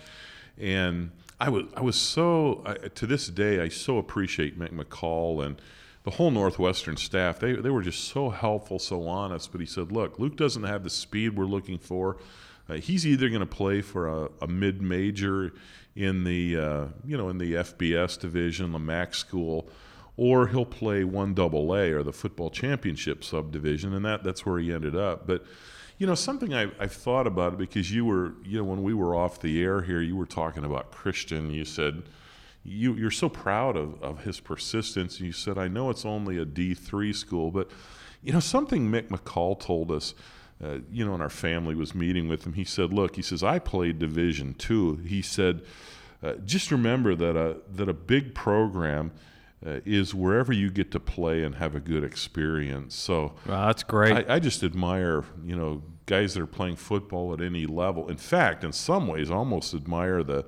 And 0.59 1.13
I 1.39 1.51
was, 1.51 1.67
I 1.77 1.83
was 1.83 1.95
so 1.95 2.63
I, 2.67 2.89
to 2.89 3.07
this 3.07 3.29
day, 3.29 3.61
I 3.61 3.69
so 3.69 3.99
appreciate 3.99 4.59
Mick 4.59 4.73
McCall 4.73 5.45
and 5.45 5.61
the 6.03 6.11
whole 6.11 6.33
Northwestern 6.33 6.97
staff. 6.97 7.39
They 7.39 7.53
they 7.53 7.71
were 7.71 7.83
just 7.83 8.09
so 8.09 8.31
helpful, 8.31 8.81
so 8.81 9.07
honest. 9.07 9.53
But 9.53 9.61
he 9.61 9.67
said, 9.67 9.93
"Look, 9.93 10.19
Luke 10.19 10.37
doesn't 10.37 10.65
have 10.65 10.83
the 10.83 10.91
speed 10.91 11.37
we're 11.37 11.45
looking 11.45 11.79
for. 11.79 12.17
Uh, 12.69 12.75
he's 12.75 13.07
either 13.07 13.29
going 13.29 13.41
to 13.41 13.47
play 13.47 13.83
for 13.83 14.09
a, 14.09 14.29
a 14.43 14.49
mid-major 14.49 15.53
in 15.95 16.25
the 16.25 16.57
uh, 16.57 16.87
you 17.05 17.17
know 17.17 17.29
in 17.29 17.39
the 17.39 17.55
FBS 17.55 18.19
division, 18.19 18.73
the 18.73 18.81
MAC 18.81 19.15
school." 19.15 19.71
Or 20.19 20.49
he'll 20.49 20.67
play 20.67 21.05
one 21.05 21.33
double 21.33 21.73
A 21.75 21.93
or 21.93 22.03
the 22.03 22.13
football 22.13 22.51
championship 22.51 23.23
subdivision, 23.23 23.95
and 23.95 24.05
that 24.05 24.25
that's 24.25 24.45
where 24.45 24.59
he 24.59 24.73
ended 24.73 24.97
up. 24.97 25.27
But 25.29 25.45
you 25.97 26.07
know, 26.07 26.17
something 26.17 26.53
I, 26.53 26.71
I've 26.79 26.93
thought 26.93 27.27
about 27.27 27.57
because 27.57 27.93
you 27.93 28.05
were, 28.05 28.35
you 28.45 28.59
know, 28.59 28.65
when 28.65 28.83
we 28.83 28.95
were 28.95 29.15
off 29.15 29.41
the 29.41 29.63
air 29.63 29.83
here, 29.83 30.01
you 30.03 30.17
were 30.17 30.27
talking 30.27 30.65
about 30.65 30.91
Christian. 30.91 31.51
You 31.51 31.65
said 31.65 32.03
you 32.65 32.95
you're 32.95 33.13
so 33.13 33.29
proud 33.29 33.77
of, 33.77 34.03
of 34.03 34.25
his 34.25 34.41
persistence. 34.41 35.19
And 35.19 35.27
you 35.27 35.33
said, 35.33 35.57
I 35.57 35.69
know 35.69 35.89
it's 35.89 36.05
only 36.05 36.37
a 36.37 36.45
D 36.45 36.75
three 36.75 37.13
school, 37.13 37.53
but 37.53 37.71
you 38.21 38.33
know, 38.33 38.41
something 38.41 38.91
Mick 38.91 39.09
McCall 39.09 39.59
told 39.59 39.91
us. 39.91 40.15
Uh, 40.61 40.79
you 40.91 41.07
know, 41.07 41.15
and 41.15 41.23
our 41.23 41.31
family 41.31 41.77
was 41.77 41.95
meeting 41.95 42.27
with 42.27 42.45
him. 42.45 42.55
He 42.55 42.65
said, 42.65 42.93
"Look, 42.93 43.15
he 43.15 43.23
says 43.23 43.45
I 43.45 43.61
played 43.61 44.01
Division 44.01 44.55
two. 44.55 44.97
He 45.07 45.23
said, 45.23 45.63
uh, 46.21 46.33
just 46.45 46.73
remember 46.73 47.15
that 47.15 47.37
a 47.37 47.59
that 47.77 47.89
a 47.89 47.95
big 47.95 48.35
program." 48.35 49.13
Uh, 49.67 49.81
is 49.85 50.15
wherever 50.15 50.53
you 50.53 50.71
get 50.71 50.91
to 50.93 51.01
play 51.01 51.43
and 51.43 51.57
have 51.57 51.75
a 51.75 51.81
good 51.81 52.05
experience. 52.05 52.95
So 52.95 53.35
Wow, 53.47 53.67
that's 53.67 53.83
great. 53.83 54.29
I, 54.29 54.37
I 54.37 54.39
just 54.39 54.63
admire, 54.63 55.25
you 55.45 55.57
know, 55.57 55.83
guys 56.07 56.35
that 56.35 56.43
are 56.43 56.47
playing 56.47 56.77
football 56.77 57.33
at 57.35 57.41
any 57.41 57.67
level. 57.67 58.09
In 58.09 58.17
fact, 58.17 58.65
in 58.65 58.73
some 58.73 59.07
ways, 59.07 59.31
I 59.31 59.35
almost 59.35 59.75
admire 59.75 60.23
the 60.23 60.47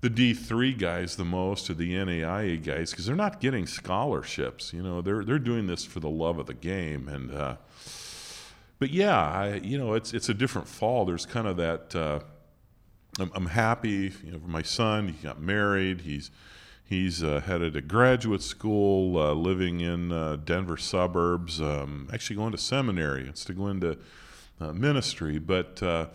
the 0.00 0.08
D 0.08 0.32
three 0.32 0.72
guys 0.72 1.16
the 1.16 1.24
most, 1.24 1.68
or 1.68 1.74
the 1.74 1.92
NAIA 1.92 2.64
guys, 2.64 2.92
because 2.92 3.06
they're 3.06 3.16
not 3.16 3.40
getting 3.40 3.66
scholarships. 3.66 4.72
You 4.72 4.82
know, 4.82 5.02
they're 5.02 5.24
they're 5.24 5.40
doing 5.40 5.66
this 5.66 5.84
for 5.84 5.98
the 5.98 6.08
love 6.08 6.38
of 6.38 6.46
the 6.46 6.54
game. 6.54 7.08
And 7.08 7.32
uh, 7.32 7.56
but 8.78 8.90
yeah, 8.90 9.20
I 9.20 9.54
you 9.56 9.76
know, 9.76 9.94
it's 9.94 10.14
it's 10.14 10.28
a 10.28 10.34
different 10.34 10.68
fall. 10.68 11.04
There's 11.04 11.26
kind 11.26 11.48
of 11.48 11.56
that. 11.56 11.96
Uh, 11.96 12.20
I'm, 13.18 13.32
I'm 13.34 13.46
happy, 13.46 14.12
you 14.22 14.30
know, 14.30 14.38
for 14.38 14.46
my 14.46 14.62
son. 14.62 15.08
He 15.08 15.26
got 15.26 15.40
married. 15.40 16.02
He's 16.02 16.30
He's 16.88 17.22
uh, 17.22 17.40
headed 17.40 17.74
to 17.74 17.82
graduate 17.82 18.40
school, 18.40 19.18
uh, 19.18 19.34
living 19.34 19.80
in 19.80 20.10
uh, 20.10 20.36
Denver 20.36 20.78
suburbs, 20.78 21.60
um, 21.60 22.08
actually 22.10 22.36
going 22.36 22.52
to 22.52 22.58
seminary 22.58 23.26
instead 23.26 23.52
of 23.52 23.58
going 23.58 23.80
to 23.80 23.98
uh, 24.58 24.72
ministry. 24.72 25.38
But 25.38 25.82
uh, 25.82 26.06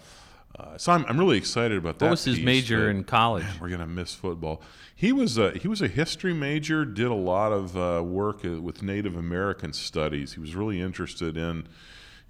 uh, 0.57 0.77
so 0.79 0.91
I'm, 0.91 1.05
I'm 1.05 1.19
really 1.19 1.37
excited 1.37 1.77
about 1.77 1.99
that. 1.99 2.05
what 2.05 2.11
was 2.11 2.23
his 2.23 2.39
major 2.39 2.89
in 2.89 3.03
college? 3.03 3.43
Man, 3.43 3.57
we're 3.61 3.69
gonna 3.69 3.85
miss 3.85 4.15
football. 4.15 4.63
He 4.95 5.11
was 5.11 5.37
a 5.37 5.51
he 5.51 5.67
was 5.67 5.81
a 5.83 5.87
history 5.87 6.33
major. 6.33 6.85
Did 6.85 7.07
a 7.07 7.13
lot 7.13 7.51
of 7.51 7.77
uh, 7.77 8.03
work 8.03 8.41
with 8.41 8.81
Native 8.81 9.15
American 9.15 9.73
studies. 9.73 10.33
He 10.33 10.39
was 10.39 10.55
really 10.55 10.81
interested 10.81 11.37
in 11.37 11.67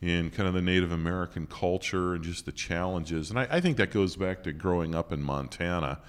in 0.01 0.29
kind 0.31 0.49
of 0.49 0.53
the 0.53 0.61
Native 0.61 0.91
American 0.91 1.47
culture 1.47 2.13
and 2.13 2.23
just 2.25 2.45
the 2.45 2.51
challenges. 2.51 3.29
And 3.29 3.39
I, 3.39 3.47
I 3.49 3.61
think 3.61 3.77
that 3.77 3.91
goes 3.91 4.17
back 4.17 4.43
to 4.43 4.51
growing 4.51 4.93
up 4.93 5.13
in 5.13 5.23
Montana. 5.23 5.99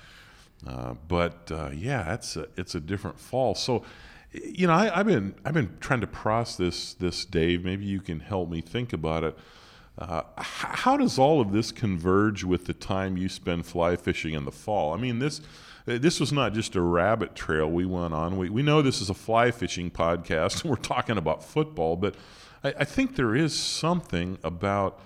Uh, 0.66 0.94
but 1.08 1.50
uh, 1.50 1.70
yeah, 1.74 2.14
it's 2.14 2.36
a, 2.36 2.46
it's 2.56 2.74
a 2.74 2.80
different 2.80 3.18
fall. 3.18 3.54
So, 3.54 3.84
you 4.32 4.66
know, 4.66 4.72
I, 4.72 4.88
have 4.88 5.06
been 5.06 5.34
I've 5.44 5.54
been 5.54 5.76
trying 5.80 6.00
to 6.00 6.06
process 6.06 6.56
this 6.56 6.94
this 6.94 7.24
Dave. 7.24 7.64
Maybe 7.64 7.84
you 7.84 8.00
can 8.00 8.20
help 8.20 8.48
me 8.48 8.60
think 8.60 8.92
about 8.92 9.24
it. 9.24 9.38
Uh, 9.96 10.22
how 10.36 10.96
does 10.96 11.18
all 11.18 11.40
of 11.40 11.52
this 11.52 11.70
converge 11.70 12.42
with 12.42 12.64
the 12.64 12.74
time 12.74 13.16
you 13.16 13.28
spend 13.28 13.64
fly 13.64 13.94
fishing 13.94 14.34
in 14.34 14.44
the 14.44 14.50
fall? 14.50 14.92
I 14.92 14.96
mean, 14.96 15.20
this 15.20 15.40
this 15.86 16.18
was 16.18 16.32
not 16.32 16.52
just 16.54 16.74
a 16.74 16.80
rabbit 16.80 17.36
trail 17.36 17.70
we 17.70 17.84
went 17.84 18.14
on. 18.14 18.36
We 18.36 18.48
we 18.48 18.62
know 18.62 18.82
this 18.82 19.00
is 19.00 19.10
a 19.10 19.14
fly 19.14 19.50
fishing 19.50 19.90
podcast, 19.90 20.60
and 20.62 20.70
we're 20.70 20.76
talking 20.76 21.18
about 21.18 21.44
football, 21.44 21.96
but 21.96 22.16
I, 22.64 22.74
I 22.80 22.84
think 22.84 23.16
there 23.16 23.36
is 23.36 23.56
something 23.56 24.38
about 24.42 25.00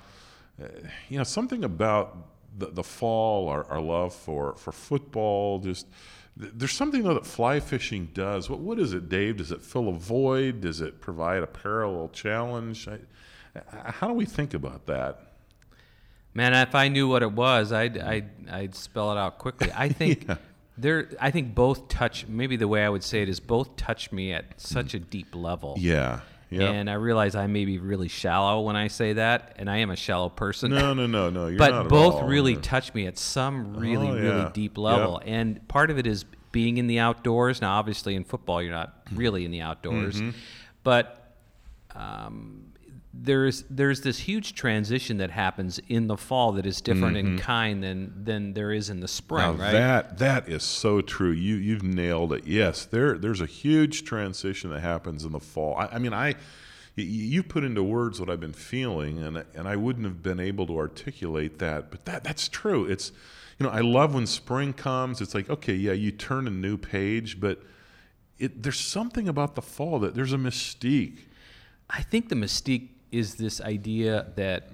uh, 0.63 0.69
you 1.09 1.19
know 1.19 1.25
something 1.25 1.65
about 1.65 2.17
the, 2.59 2.67
the 2.67 2.83
fall, 2.85 3.49
our, 3.49 3.65
our 3.71 3.81
love 3.81 4.15
for, 4.15 4.55
for 4.57 4.73
football, 4.73 5.59
just 5.61 5.87
there's 6.37 6.73
something 6.73 7.03
though 7.03 7.15
that 7.15 7.27
fly 7.27 7.59
fishing 7.61 8.11
does. 8.15 8.49
What 8.49 8.61
what 8.61 8.79
is 8.79 8.93
it, 8.93 9.09
Dave? 9.09 9.39
Does 9.39 9.51
it 9.51 9.63
fill 9.63 9.89
a 9.89 9.93
void? 9.93 10.61
Does 10.61 10.81
it 10.81 11.01
provide 11.01 11.43
a 11.43 11.47
parallel 11.49 12.09
challenge? 12.11 12.87
I, 12.89 12.99
I- 13.73 13.91
how 13.91 14.07
do 14.09 14.15
we 14.15 14.25
think 14.25 14.55
about 14.55 14.87
that? 14.87 15.21
Man, 16.35 16.55
if 16.55 16.75
I 16.77 16.89
knew 16.89 17.09
what 17.09 17.23
it 17.23 17.33
was, 17.33 17.73
I'd 17.73 17.95
mm. 17.95 18.07
I'd, 18.07 18.31
I'd 18.51 18.75
spell 18.75 19.11
it 19.13 19.19
out 19.19 19.39
quickly. 19.39 19.73
I 19.75 19.89
think 20.01 20.27
Yeah. 20.29 20.37
there. 20.77 21.09
I 21.21 21.31
think 21.33 21.55
both 21.57 21.89
touch. 21.89 22.27
Maybe 22.29 22.57
the 22.57 22.69
way 22.69 22.85
I 22.85 22.89
would 22.89 23.03
say 23.03 23.23
it 23.23 23.29
is 23.29 23.41
both 23.41 23.75
touch 23.77 24.13
me 24.13 24.33
at 24.33 24.61
such 24.61 24.95
a 24.95 25.01
deep 25.01 25.35
level. 25.35 25.75
Yeah, 25.79 26.21
yeah. 26.51 26.71
And 26.71 26.89
I 26.89 26.95
realize 26.95 27.35
I 27.35 27.47
may 27.47 27.65
be 27.65 27.79
really 27.79 28.09
shallow 28.09 28.61
when 28.63 28.77
I 28.77 28.89
say 28.89 29.13
that, 29.15 29.55
and 29.59 29.69
I 29.71 29.79
am 29.79 29.91
a 29.91 29.97
shallow 29.97 30.29
person. 30.29 30.71
no, 30.71 30.95
no, 30.95 31.07
no, 31.07 31.31
no. 31.31 31.47
You're 31.49 31.59
not 31.59 31.85
but 31.85 31.89
both 31.89 32.15
all. 32.15 32.25
really 32.29 32.55
Yeah. 32.55 32.61
touch 32.63 32.95
me 32.95 33.07
at 33.07 33.19
some 33.19 33.77
really 33.77 34.09
Oh, 34.09 34.15
really 34.15 34.51
deep 34.53 34.79
level 34.79 35.21
and 35.25 35.67
part 35.69 35.91
of 35.91 35.99
it 35.99 36.07
is 36.07 36.25
being 36.51 36.79
in 36.79 36.87
the 36.87 36.99
outdoors 36.99 37.61
now 37.61 37.73
obviously 37.79 38.15
in 38.15 38.25
football 38.25 38.63
you're 38.63 38.73
not 38.73 39.03
really 39.15 39.45
in 39.45 39.51
the 39.51 39.61
outdoors 39.61 40.17
Mm-hmm. 40.21 40.31
but 40.83 41.35
um, 41.95 42.73
there's 43.15 43.65
there's 43.71 44.03
this 44.03 44.19
huge 44.19 44.55
transition 44.55 45.17
that 45.17 45.31
happens 45.31 45.81
in 45.89 46.07
the 46.07 46.17
fall 46.17 46.53
that 46.53 46.67
is 46.67 46.81
different 46.81 47.17
in 47.17 47.39
kind 47.39 47.83
than 47.83 48.13
than 48.25 48.53
there 48.53 48.71
is 48.71 48.91
in 48.91 49.01
the 49.01 49.09
spring 49.09 49.39
Mm-hmm. 49.39 49.59
Now 49.59 49.65
right 49.65 49.73
that 49.73 50.19
that 50.19 50.49
is 50.49 50.63
so 50.63 51.01
true. 51.01 51.31
You 51.31 51.57
you've 51.57 51.83
nailed 51.83 52.33
it. 52.33 52.47
Yes, 52.47 52.85
there 52.85 53.17
there's 53.17 53.41
a 53.41 53.47
huge 53.47 54.05
transition 54.05 54.71
that 54.71 54.81
happens 54.81 55.25
in 55.25 55.33
the 55.33 55.41
fall. 55.41 55.77
I, 55.77 55.87
I 55.93 55.99
mean, 55.99 56.13
I 56.13 56.35
you 56.97 57.43
put 57.43 57.65
into 57.65 57.83
words 57.83 58.21
what 58.21 58.29
I've 58.29 58.41
been 58.41 58.53
feeling, 58.53 59.23
and 59.23 59.45
and 59.55 59.69
I 59.69 59.77
wouldn't 59.77 60.05
have 60.05 60.23
been 60.23 60.41
able 60.41 60.67
to 60.67 60.77
articulate 60.77 61.59
that, 61.59 61.91
but 61.91 62.05
that 62.05 62.25
that's 62.25 62.49
true. 62.49 62.85
It's 62.85 63.13
you 63.59 63.65
know 63.67 63.73
I 63.73 63.81
love 63.81 64.15
when 64.15 64.27
spring 64.27 64.73
comes. 64.73 65.21
It's 65.21 65.35
like 65.35 65.49
okay, 65.49 65.75
yeah, 65.75 65.93
you 65.93 66.11
turn 66.11 66.47
a 66.47 66.51
new 66.51 66.77
page, 66.77 67.41
but 67.41 67.63
it, 68.39 68.63
there's 68.63 68.81
something 68.81 69.29
about 69.29 69.55
the 69.55 69.63
fall 69.63 69.99
that 70.01 70.15
there's 70.15 70.33
a 70.33 70.39
mystique. 70.39 71.21
I 71.91 72.03
think 72.03 72.29
the 72.29 72.35
mystique 72.35 72.89
is 73.13 73.35
this 73.37 73.61
idea 73.61 74.27
that 74.37 74.69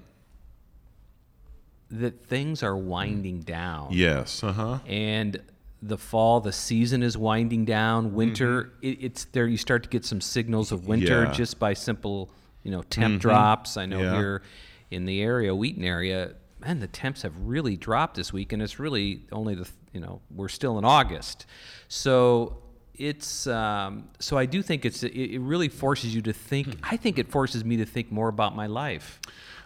that 1.91 2.25
things 2.27 2.63
are 2.63 2.77
winding 2.77 3.41
down 3.41 3.89
Yes, 3.93 4.43
uh 4.43 4.53
huh. 4.53 4.79
and 4.87 5.41
the 5.83 5.99
fall, 5.99 6.41
the 6.41 6.51
season 6.53 7.03
is 7.03 7.17
winding 7.19 7.67
down. 7.67 8.15
Winter, 8.15 8.73
it, 8.81 8.99
it's 9.05 9.27
there. 9.27 9.47
You 9.47 9.59
start 9.59 9.83
to 9.83 9.89
get 9.91 10.03
some 10.05 10.21
signals 10.23 10.73
of 10.73 10.87
winter 10.89 11.25
Yeah. 11.25 11.33
just 11.33 11.59
by 11.59 11.75
simple, 11.75 12.31
you 12.63 12.71
know, 12.71 12.81
temp 12.83 13.21
drops. 13.21 13.77
I 13.77 13.85
know 13.85 14.01
Yeah. 14.01 14.15
here 14.17 14.43
in 14.91 15.05
the 15.05 15.21
area, 15.21 15.55
Wheaton 15.55 15.85
area, 15.85 16.33
man, 16.59 16.81
the 16.81 16.87
temps 16.87 17.21
have 17.21 17.39
really 17.39 17.77
dropped 17.77 18.17
this 18.17 18.33
week, 18.33 18.53
and 18.55 18.63
it's 18.63 18.79
really 18.79 19.27
only 19.31 19.55
the 19.55 19.69
you 19.93 20.01
know 20.01 20.23
we're 20.35 20.49
still 20.49 20.79
in 20.79 20.85
August, 20.87 21.45
so 21.87 22.63
it's 22.97 23.47
um, 23.47 24.09
so 24.19 24.39
I 24.39 24.47
do 24.47 24.63
think 24.63 24.85
it's 24.85 25.03
it, 25.03 25.15
it 25.15 25.41
really 25.41 25.69
forces 25.69 26.15
you 26.15 26.23
to 26.23 26.33
think. 26.33 26.77
I 26.83 26.97
think 26.97 27.19
it 27.19 27.31
forces 27.31 27.65
me 27.65 27.77
to 27.79 27.85
think 27.85 28.13
more 28.13 28.29
about 28.29 28.55
my 28.55 28.67
life. 28.67 29.21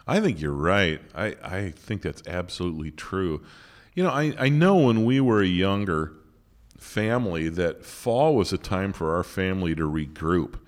I 0.06 0.20
think 0.20 0.40
you're 0.40 0.52
right. 0.52 1.02
I, 1.14 1.37
I 1.44 1.70
think 1.70 2.00
that's 2.00 2.23
absolutely 2.26 2.90
true. 2.90 3.42
You 3.94 4.04
know, 4.04 4.11
I, 4.11 4.35
I 4.38 4.49
know 4.49 4.76
when 4.76 5.04
we 5.04 5.20
were 5.20 5.42
a 5.42 5.47
younger 5.47 6.12
family 6.78 7.50
that 7.50 7.85
fall 7.85 8.35
was 8.35 8.52
a 8.52 8.58
time 8.58 8.92
for 8.92 9.14
our 9.14 9.25
family 9.25 9.75
to 9.75 9.82
regroup. 9.82 10.58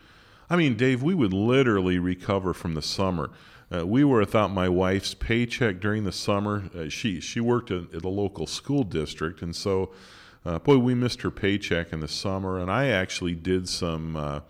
I 0.51 0.57
mean, 0.57 0.77
Dave, 0.77 1.03
we 1.03 1.15
would 1.15 1.33
literally 1.33 1.99
recover 1.99 2.53
from 2.53 2.75
the 2.75 2.83
summer. 2.83 3.31
Uh, 3.73 3.87
we 3.87 4.03
were 4.03 4.19
without 4.19 4.51
my 4.51 4.69
wife's 4.69 5.15
paycheck 5.15 5.81
during 5.81 6.05
the 6.05 6.13
summer. 6.13 6.65
Uh, 6.77 6.89
she 6.89 7.21
she 7.21 7.41
worked 7.41 7.71
at, 7.71 7.95
at 7.95 8.05
a 8.05 8.09
local 8.09 8.47
school 8.47 8.83
district, 8.83 9.43
and 9.43 9.55
so, 9.55 9.93
uh, 10.45 10.59
boy, 10.59 10.79
we 10.79 10.95
missed 10.95 11.23
her 11.23 11.31
paycheck 11.31 11.93
in 11.93 12.01
the 12.01 12.09
summer. 12.09 12.59
And 12.59 12.71
I 12.71 12.89
actually 12.89 13.35
did 13.35 13.69
some, 13.69 14.17
uh, 14.17 14.41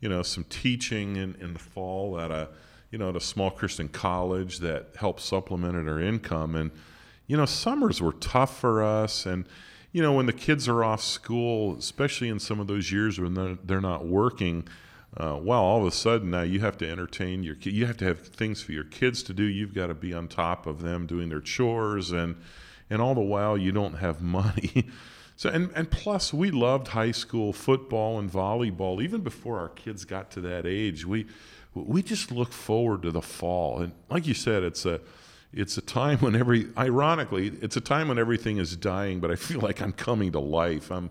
you 0.00 0.08
know, 0.08 0.22
some 0.22 0.44
teaching 0.44 1.16
in, 1.16 1.34
in 1.40 1.52
the 1.52 1.58
fall 1.58 2.18
at 2.20 2.30
a, 2.30 2.48
you 2.90 2.98
know, 2.98 3.10
at 3.10 3.16
a 3.16 3.20
small 3.20 3.50
Christian 3.50 3.88
college 3.88 4.58
that 4.58 4.88
helped 4.96 5.20
supplemented 5.20 5.88
our 5.88 6.00
income. 6.00 6.54
And 6.54 6.70
you 7.28 7.36
know, 7.36 7.44
summers 7.44 8.00
were 8.00 8.14
tough 8.14 8.58
for 8.58 8.82
us, 8.82 9.26
and 9.26 9.46
you 9.92 10.02
know, 10.02 10.12
when 10.14 10.26
the 10.26 10.32
kids 10.32 10.66
are 10.66 10.82
off 10.82 11.02
school, 11.02 11.76
especially 11.78 12.28
in 12.28 12.38
some 12.38 12.58
of 12.58 12.66
those 12.66 12.90
years 12.90 13.20
when 13.20 13.34
they're, 13.34 13.58
they're 13.64 13.80
not 13.80 14.06
working, 14.06 14.66
uh, 15.16 15.38
well, 15.40 15.60
all 15.60 15.80
of 15.80 15.86
a 15.86 15.90
sudden 15.90 16.30
now 16.30 16.42
you 16.42 16.60
have 16.60 16.76
to 16.78 16.88
entertain 16.88 17.42
your 17.42 17.54
kid. 17.54 17.72
You 17.72 17.86
have 17.86 17.96
to 17.98 18.04
have 18.06 18.20
things 18.20 18.62
for 18.62 18.72
your 18.72 18.84
kids 18.84 19.22
to 19.24 19.34
do. 19.34 19.42
You've 19.42 19.74
got 19.74 19.86
to 19.86 19.94
be 19.94 20.12
on 20.12 20.28
top 20.28 20.66
of 20.66 20.82
them 20.82 21.06
doing 21.06 21.28
their 21.28 21.40
chores, 21.40 22.10
and 22.10 22.36
and 22.90 23.02
all 23.02 23.14
the 23.14 23.20
while 23.20 23.58
you 23.58 23.72
don't 23.72 23.94
have 23.94 24.22
money. 24.22 24.88
So 25.38 25.48
and 25.50 25.70
and 25.76 25.88
plus 25.88 26.34
we 26.34 26.50
loved 26.50 26.88
high 26.88 27.12
school 27.12 27.52
football 27.52 28.18
and 28.18 28.28
volleyball 28.28 29.00
even 29.00 29.20
before 29.20 29.60
our 29.60 29.68
kids 29.68 30.04
got 30.04 30.32
to 30.32 30.40
that 30.40 30.66
age. 30.66 31.06
We 31.06 31.26
we 31.74 32.02
just 32.02 32.32
look 32.32 32.52
forward 32.52 33.02
to 33.02 33.12
the 33.12 33.22
fall, 33.22 33.78
and 33.78 33.92
like 34.10 34.26
you 34.26 34.34
said, 34.34 34.64
it's 34.64 34.84
a 34.84 35.00
it's 35.52 35.78
a 35.78 35.80
time 35.80 36.18
when 36.18 36.34
every 36.34 36.66
ironically 36.76 37.52
it's 37.62 37.76
a 37.76 37.80
time 37.80 38.08
when 38.08 38.18
everything 38.18 38.58
is 38.58 38.76
dying 38.76 39.18
but 39.18 39.30
i 39.30 39.34
feel 39.36 39.60
like 39.60 39.80
i'm 39.80 39.92
coming 39.92 40.32
to 40.32 40.40
life. 40.40 40.90
I'm 40.90 41.10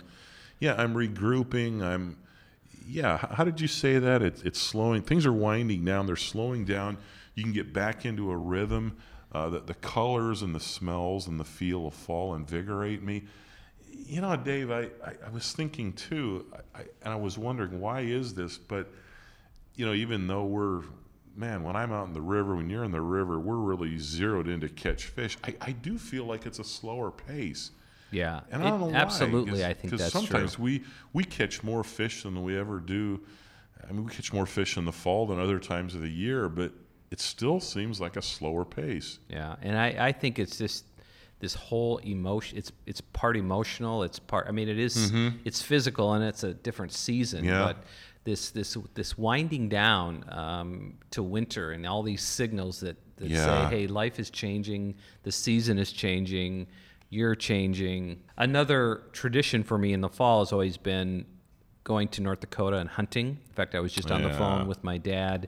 yeah 0.60 0.76
i'm 0.78 0.94
regrouping. 0.94 1.82
I'm 1.82 2.18
yeah 2.86 3.16
how 3.32 3.46
did 3.46 3.62
you 3.62 3.70
say 3.70 3.98
that? 3.98 4.22
It's, 4.22 4.42
it's 4.42 4.60
slowing 4.60 5.04
things 5.04 5.26
are 5.26 5.32
winding 5.32 5.86
down. 5.86 6.06
They're 6.06 6.18
slowing 6.18 6.66
down. 6.66 6.98
You 7.34 7.44
can 7.44 7.54
get 7.54 7.72
back 7.72 8.06
into 8.06 8.30
a 8.30 8.36
rhythm. 8.36 8.98
Uh, 9.32 9.50
the, 9.50 9.60
the 9.62 9.74
colors 9.76 10.42
and 10.42 10.54
the 10.54 10.60
smells 10.60 11.28
and 11.28 11.40
the 11.40 11.46
feel 11.46 11.88
of 11.88 11.94
fall 11.94 12.36
invigorate 12.36 13.02
me 13.02 13.24
you 14.06 14.22
know 14.22 14.36
dave 14.36 14.72
i, 14.72 14.82
I, 15.06 15.14
I 15.26 15.30
was 15.32 15.52
thinking 15.54 15.94
too 15.94 16.46
I, 16.76 16.82
and 17.04 17.14
i 17.14 17.16
was 17.16 17.38
wondering 17.38 17.80
why 17.80 18.02
is 18.02 18.34
this 18.34 18.58
but 18.58 18.90
you 19.76 19.86
know 19.86 19.94
even 19.94 20.28
though 20.28 20.46
we're 20.46 20.84
man, 21.36 21.62
when 21.62 21.76
I'm 21.76 21.94
out 21.94 22.08
in 22.08 22.14
the 22.14 22.22
river, 22.22 22.56
when 22.56 22.68
you're 22.68 22.84
in 22.84 22.90
the 22.90 23.00
river, 23.00 23.40
we're 23.40 23.58
really 23.58 24.00
zeroed 24.00 24.48
in 24.48 24.60
to 24.62 24.70
catch 24.70 25.06
fish. 25.06 25.38
I, 25.44 25.54
I 25.62 25.72
do 25.72 26.00
feel 26.00 26.26
like 26.26 26.48
it's 26.48 26.58
a 26.58 26.64
slower 26.64 27.12
pace. 27.12 27.70
Yeah, 28.10 28.40
And 28.50 28.64
I 28.64 28.72
don't 28.72 28.82
It- 28.82 28.86
know 28.86 28.92
why. 28.94 28.96
absolutely. 28.96 29.64
I 29.64 29.74
think 29.76 29.94
that's 29.96 30.12
sometimes 30.14 30.56
true. 30.56 30.64
we 30.64 30.84
we 31.14 31.24
catch 31.24 31.62
more 31.62 31.84
fish 31.84 32.24
than 32.24 32.42
we 32.42 32.58
ever 32.58 32.80
do. 32.80 33.22
I 33.88 33.92
mean, 33.92 34.04
we 34.06 34.12
catch 34.12 34.34
more 34.34 34.48
fish 34.48 34.78
in 34.78 34.86
the 34.86 34.92
fall 34.92 35.28
than 35.28 35.40
other 35.40 35.60
times 35.60 35.94
of 35.94 36.02
the 36.02 36.10
year, 36.10 36.50
but 36.50 36.72
it 37.12 37.20
still 37.20 37.60
seems 37.60 38.02
like 38.02 38.16
a 38.18 38.22
slower 38.24 38.66
pace. 38.66 39.20
Yeah, 39.30 39.58
and 39.62 39.78
I, 39.78 40.08
I 40.08 40.12
think 40.14 40.40
it's 40.40 40.58
just 40.58 40.86
this 41.40 41.54
whole 41.54 41.98
emotion. 42.00 42.58
It's 42.58 42.72
it's 42.86 43.02
part 43.02 43.38
emotional. 43.38 44.04
It's 44.04 44.20
part. 44.20 44.48
I 44.48 44.52
mean, 44.52 44.70
it 44.70 44.80
is- 44.80 45.12
It's 45.46 45.62
physical, 45.62 46.14
and 46.14 46.24
it's 46.24 46.44
a 46.44 46.54
different 46.54 46.92
season. 46.94 47.40
Mm-hmm. 47.42 47.50
Yeah. 47.50 47.66
But 47.66 47.78
this 48.24 48.50
this 48.52 48.76
this 48.94 49.18
winding 49.18 49.70
down 49.70 50.26
um, 50.30 50.96
to 51.12 51.22
winter 51.24 51.72
and 51.72 51.86
all 51.86 52.04
these 52.04 52.22
signals 52.22 52.80
that, 52.82 52.98
that 53.18 53.30
Yeah. 53.30 53.70
say, 53.70 53.76
hey, 53.76 53.88
life 53.88 54.20
is 54.20 54.30
changing. 54.30 54.96
The 55.24 55.32
season 55.32 55.78
is 55.78 55.92
changing. 55.92 56.68
You're 57.10 57.36
changing. 57.36 58.22
Another 58.38 59.04
tradition 59.14 59.64
for 59.64 59.78
me 59.78 59.94
in 59.94 60.02
the 60.02 60.10
fall 60.10 60.40
has 60.40 60.52
always 60.52 60.76
been 60.76 61.26
going 61.86 62.10
to 62.10 62.22
North 62.22 62.42
Dakota 62.42 62.78
and 62.78 62.90
hunting. 62.90 63.28
In 63.48 63.54
fact, 63.54 63.76
I 63.76 63.80
was 63.80 63.94
just 63.94 64.12
on 64.12 64.22
the 64.24 64.34
phone 64.34 64.68
with 64.68 64.84
my 64.84 64.98
dad 64.98 65.48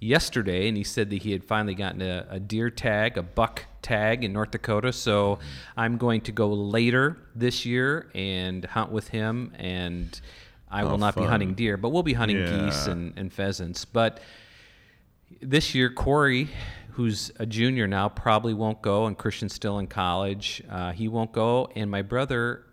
yesterday, 0.00 0.68
and 0.68 0.76
he 0.76 0.84
said 0.84 1.10
that 1.10 1.22
he 1.22 1.32
had 1.32 1.44
finally 1.44 1.74
gotten 1.74 2.02
a, 2.02 2.26
a 2.30 2.40
deer 2.40 2.70
tag, 2.70 3.18
a 3.18 3.22
buck 3.22 3.64
tag 3.82 4.24
in 4.24 4.32
North 4.32 4.50
Dakota. 4.50 4.92
So 4.92 5.38
I'm 5.76 5.96
going 5.96 6.20
to 6.22 6.32
go 6.32 6.48
later 6.48 7.16
this 7.34 7.64
year 7.66 8.10
and 8.14 8.64
hunt 8.64 8.90
with 8.90 9.08
him, 9.08 9.52
and 9.58 10.20
I 10.70 10.84
will 10.84 10.92
Oh, 10.92 10.96
not 10.96 11.16
be 11.16 11.22
hunting 11.22 11.54
deer, 11.54 11.76
but 11.76 11.90
we'll 11.90 12.02
be 12.02 12.12
hunting 12.12 12.44
geese 12.44 12.86
and, 12.86 13.12
and 13.16 13.32
pheasants. 13.32 13.84
But 13.84 14.20
this 15.40 15.74
year, 15.74 15.90
Corey, 15.90 16.48
who's 16.92 17.30
a 17.38 17.46
junior 17.46 17.86
now, 17.86 18.08
probably 18.08 18.54
won't 18.54 18.82
go, 18.82 19.06
and 19.06 19.16
Christian's 19.16 19.54
still 19.54 19.78
in 19.78 19.86
college. 19.86 20.62
Uh, 20.70 20.92
he 20.92 21.08
won't 21.08 21.32
go, 21.32 21.70
and 21.74 21.90
my 21.90 22.02
brother 22.02 22.64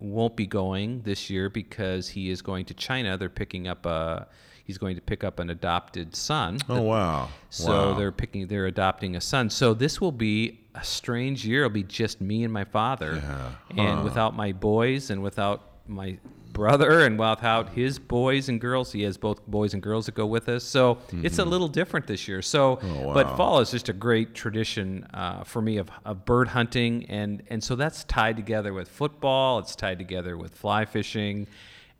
won't 0.00 0.36
be 0.36 0.46
going 0.46 1.02
this 1.02 1.30
year 1.30 1.48
because 1.48 2.08
he 2.08 2.28
is 2.30 2.42
going 2.42 2.64
to 2.66 2.74
China. 2.74 3.16
They're 3.16 3.28
picking 3.28 3.68
up 3.68 3.86
a. 3.86 4.26
He's 4.64 4.78
going 4.78 4.96
to 4.96 5.02
pick 5.02 5.22
up 5.24 5.38
an 5.40 5.50
adopted 5.50 6.16
son. 6.16 6.58
Oh 6.68 6.80
wow! 6.82 7.28
So 7.50 7.90
wow. 7.90 7.98
they're 7.98 8.12
picking, 8.12 8.46
they're 8.46 8.66
adopting 8.66 9.14
a 9.14 9.20
son. 9.20 9.50
So 9.50 9.74
this 9.74 10.00
will 10.00 10.12
be 10.12 10.60
a 10.74 10.82
strange 10.82 11.44
year. 11.46 11.64
It'll 11.64 11.74
be 11.74 11.82
just 11.82 12.20
me 12.20 12.44
and 12.44 12.52
my 12.52 12.64
father, 12.64 13.22
Yeah. 13.22 13.82
and 13.82 14.04
without 14.04 14.34
my 14.34 14.52
boys, 14.52 15.10
and 15.10 15.22
without 15.22 15.70
my 15.86 16.18
brother, 16.54 17.00
and 17.00 17.18
without 17.18 17.70
his 17.70 17.98
boys 17.98 18.48
and 18.48 18.60
girls. 18.60 18.90
He 18.92 19.02
has 19.02 19.18
both 19.18 19.44
boys 19.46 19.74
and 19.74 19.82
girls 19.82 20.06
that 20.06 20.14
go 20.14 20.24
with 20.24 20.48
us. 20.48 20.64
So 20.64 20.98
it's 21.12 21.38
a 21.38 21.44
little 21.44 21.68
different 21.68 22.06
this 22.06 22.26
year. 22.28 22.40
So, 22.42 22.76
Mm-hmm. 22.76 23.06
Oh, 23.08 23.12
but 23.12 23.36
fall 23.36 23.58
is 23.60 23.70
just 23.72 23.88
a 23.88 23.92
great 23.92 24.34
tradition 24.34 25.04
uh, 25.12 25.44
for 25.44 25.60
me 25.60 25.76
of, 25.76 25.90
of 26.06 26.24
bird 26.24 26.48
hunting, 26.48 27.04
and 27.10 27.42
and 27.50 27.62
so 27.62 27.76
that's 27.76 28.04
tied 28.04 28.36
together 28.36 28.72
with 28.72 28.88
football. 28.88 29.58
It's 29.58 29.76
tied 29.76 29.98
together 29.98 30.38
with 30.38 30.54
fly 30.54 30.86
fishing, 30.86 31.48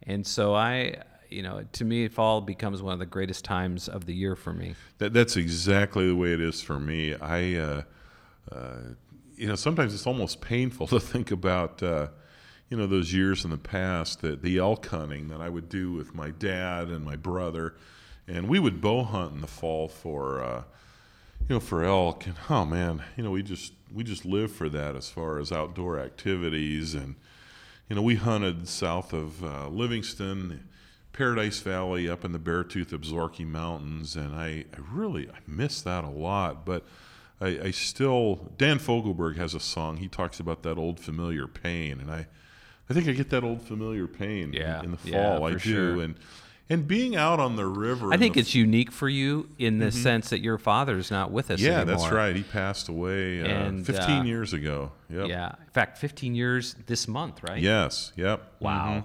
and 0.05 0.27
so 0.27 0.55
I. 0.55 0.95
You 1.35 1.43
know, 1.43 1.65
to 1.73 1.85
me, 1.85 2.07
fall 2.07 2.41
becomes 2.41 2.81
one 2.81 2.93
of 2.93 3.01
the 3.01 3.07
greatest 3.07 3.45
times 3.45 3.89
of 3.89 4.07
the 4.07 4.15
year 4.15 4.37
for 4.37 4.53
me. 4.53 4.77
That, 4.99 5.13
that's 5.13 5.37
exactly 5.37 6.07
the 6.07 6.15
way 6.15 6.33
it 6.33 6.41
is 6.41 6.63
for 6.63 6.79
me. 6.79 7.15
I, 7.15 7.57
uh, 7.57 7.83
uh, 8.53 8.77
you 9.37 9.49
know, 9.49 9.57
sometimes 9.57 9.95
it's 9.95 10.07
almost 10.07 10.41
painful 10.41 10.87
to 10.89 11.01
think 11.01 11.33
about, 11.33 11.83
uh, 11.83 12.09
you 12.71 12.77
know, 12.77 12.87
those 12.87 13.13
years 13.13 13.45
in 13.45 13.51
the 13.51 13.59
past, 13.59 14.21
that 14.21 14.43
the 14.43 14.59
elk 14.59 14.87
hunting 14.87 15.29
that 15.29 15.41
I 15.41 15.49
would 15.49 15.69
do 15.69 15.93
with 15.93 16.15
my 16.15 16.31
dad 16.31 16.89
and 16.89 17.05
my 17.05 17.17
brother, 17.17 17.75
and 18.29 18.49
we 18.49 18.61
would 18.61 18.81
bow 18.81 19.03
hunt 19.03 19.35
in 19.35 19.41
the 19.41 19.49
fall 19.49 19.89
for, 19.89 20.41
uh, 20.41 20.63
you 21.49 21.57
know, 21.57 21.61
for 21.61 21.83
elk. 21.83 22.27
And 22.27 22.37
oh 22.49 22.65
man, 22.65 23.03
you 23.17 23.25
know, 23.25 23.33
we 23.33 23.43
just 23.43 23.73
we 23.93 24.05
just 24.05 24.25
live 24.25 24.53
for 24.53 24.69
that 24.69 24.95
as 24.95 25.11
far 25.11 25.41
as 25.41 25.51
outdoor 25.51 25.99
activities. 25.99 26.95
And 26.95 27.17
you 27.89 27.97
know, 27.97 28.03
we 28.03 28.15
hunted 28.15 28.69
south 28.69 29.13
of 29.13 29.45
uh, 29.45 29.69
Livingston. 29.69 30.69
Paradise 31.15 31.61
Valley 31.61 32.09
up 32.09 32.25
in 32.25 32.33
the 32.33 32.39
Beartooth 32.39 32.89
Absaroka 32.89 33.47
Mountains, 33.47 34.17
and 34.17 34.35
I, 34.35 34.67
I 34.75 34.79
really 34.93 35.29
I 35.31 35.39
miss 35.47 35.81
that 35.83 36.05
a 36.05 36.11
lot. 36.11 36.67
But 36.67 36.85
I, 37.41 37.59
I 37.65 37.71
still 37.71 38.53
Dan 38.59 38.79
Fogelberg 38.79 39.37
has 39.37 39.55
a 39.55 39.61
song. 39.61 39.97
He 39.97 40.09
talks 40.09 40.39
about 40.41 40.63
that 40.65 40.77
old 40.77 41.01
familiar 41.01 41.47
pain, 41.47 42.01
and 42.01 42.11
I 42.11 42.27
I 42.91 42.93
think 42.95 43.09
I 43.09 43.13
get 43.13 43.31
that 43.31 43.45
old 43.45 43.63
familiar 43.63 44.07
pain 44.07 44.53
Yeah, 44.53 44.83
in 44.83 44.91
the 44.91 44.97
fall. 44.99 45.11
yeah, 45.11 45.41
I 45.41 45.53
do, 45.53 45.59
sure. 45.59 46.01
and 46.03 46.17
and 46.69 46.89
being 46.89 47.15
out 47.15 47.41
on 47.41 47.57
the 47.57 47.67
river. 47.67 48.13
I 48.13 48.17
think 48.17 48.37
it's 48.39 48.55
unique 48.55 48.91
for 48.91 49.09
you 49.09 49.51
in 49.59 49.79
the 49.81 49.93
sense 49.93 50.31
that 50.31 50.41
your 50.41 50.57
father's 50.59 51.11
not 51.11 51.31
with 51.31 51.51
us 51.51 51.61
Mm-hmm. 51.61 51.71
yeah, 51.71 51.81
anymore. 51.83 51.97
that's 51.99 52.11
right. 52.13 52.35
He 52.35 52.43
passed 52.43 52.89
away 52.89 53.43
uh, 53.43 53.47
And, 53.47 53.87
15 53.87 54.03
uh, 54.11 54.23
years 54.25 54.55
ago. 54.55 54.91
Yep. 55.11 55.29
Yeah. 55.29 55.53
In 55.63 55.71
fact, 55.73 55.99
15 55.99 56.35
years 56.35 56.75
this 56.87 57.07
month, 57.07 57.43
right? 57.43 57.61
Yes. 57.61 58.13
Yep. 58.17 58.43
Wow. 58.61 59.05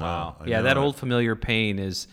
Wow. 0.00 0.36
Yeah, 0.46 0.62
that 0.62 0.76
old 0.76 0.96
familiar 0.96 1.36
pain 1.36 1.78
is 1.78 2.08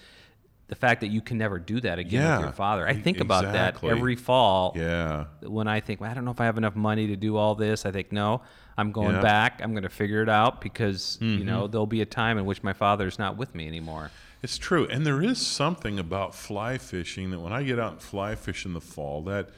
the 0.67 0.75
fact 0.75 1.01
that 1.01 1.07
you 1.07 1.21
can 1.21 1.37
never 1.37 1.57
do 1.57 1.79
that 1.81 1.97
again 1.97 2.21
Yeah, 2.21 2.37
with 2.37 2.45
your 2.47 2.53
father. 2.53 2.87
I 2.87 2.93
think 2.93 3.19
about 3.21 3.53
that 3.53 3.83
every 3.83 4.15
fall 4.15 4.73
Yeah. 4.75 5.25
when 5.41 5.67
I 5.67 5.79
think, 5.79 5.99
well, 6.01 6.11
I 6.11 6.13
don't 6.13 6.25
know 6.25 6.31
if 6.31 6.39
I 6.41 6.45
have 6.45 6.57
enough 6.57 6.75
money 6.75 7.07
to 7.07 7.15
do 7.15 7.37
all 7.37 7.55
this. 7.55 7.85
I 7.85 7.91
think, 7.91 8.11
no, 8.11 8.41
I'm 8.77 8.91
going 8.91 9.15
Yeah. 9.15 9.21
back. 9.21 9.61
I'm 9.63 9.71
going 9.71 9.83
to 9.83 9.89
figure 9.89 10.21
it 10.21 10.29
out 10.29 10.61
because, 10.61 11.17
you 11.21 11.43
know, 11.43 11.63
Mm-hmm. 11.63 11.71
there'll 11.71 11.87
be 11.87 12.01
a 12.01 12.05
time 12.05 12.37
in 12.37 12.45
which 12.45 12.61
my 12.61 12.73
father's 12.73 13.17
not 13.17 13.35
with 13.37 13.55
me 13.55 13.65
anymore. 13.67 14.11
It's 14.43 14.57
true, 14.57 14.87
and 14.87 15.05
there 15.05 15.21
is 15.21 15.45
something 15.45 15.99
about 15.99 16.33
fly 16.33 16.77
fishing 16.77 17.31
that 17.31 17.39
when 17.41 17.51
I 17.51 17.63
get 17.63 17.77
out 17.77 17.91
and 17.93 18.01
fly 18.01 18.35
fish 18.35 18.65
in 18.65 18.73
the 18.73 18.79
fall, 18.81 19.21
that 19.23 19.49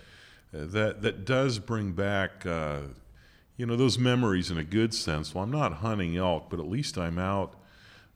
that 0.54 1.01
that 1.04 1.24
does 1.24 1.60
bring 1.60 1.92
back, 1.92 2.46
uh, 2.48 2.80
you 3.58 3.66
know, 3.68 3.75
those 3.75 4.00
memories 4.00 4.50
in 4.50 4.58
a 4.58 4.63
good 4.63 4.94
sense. 4.96 5.36
Well, 5.36 5.44
I'm 5.44 5.51
not 5.51 5.74
hunting 5.74 6.18
elk, 6.18 6.50
but 6.50 6.60
at 6.60 6.68
least 6.68 6.98
I'm 6.98 7.20
out 7.20 7.54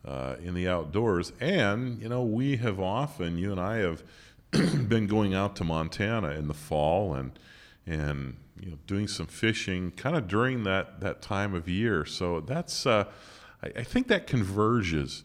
uh, 0.05 0.35
in 0.43 0.53
the 0.53 0.67
outdoors. 0.67 1.33
And, 1.39 2.01
you 2.01 2.09
know, 2.09 2.23
we 2.23 2.57
have 2.57 2.79
often, 2.79 3.37
you 3.37 3.51
and 3.51 3.59
I 3.59 3.77
have 3.77 4.03
been 4.51 5.07
going 5.07 5.33
out 5.33 5.55
to 5.57 5.63
Montana 5.63 6.29
in 6.31 6.47
the 6.47 6.53
fall 6.53 7.13
and, 7.13 7.37
and, 7.85 8.37
you 8.59 8.71
know, 8.71 8.77
doing 8.87 9.07
some 9.07 9.27
fishing 9.27 9.91
kind 9.91 10.15
of 10.15 10.27
during 10.27 10.63
that, 10.63 10.99
that 11.01 11.21
time 11.21 11.53
of 11.53 11.67
year. 11.67 12.05
So 12.05 12.39
that's, 12.39 12.85
uh, 12.85 13.05
I, 13.63 13.79
I, 13.79 13.83
think 13.83 14.07
that 14.07 14.27
converges. 14.27 15.23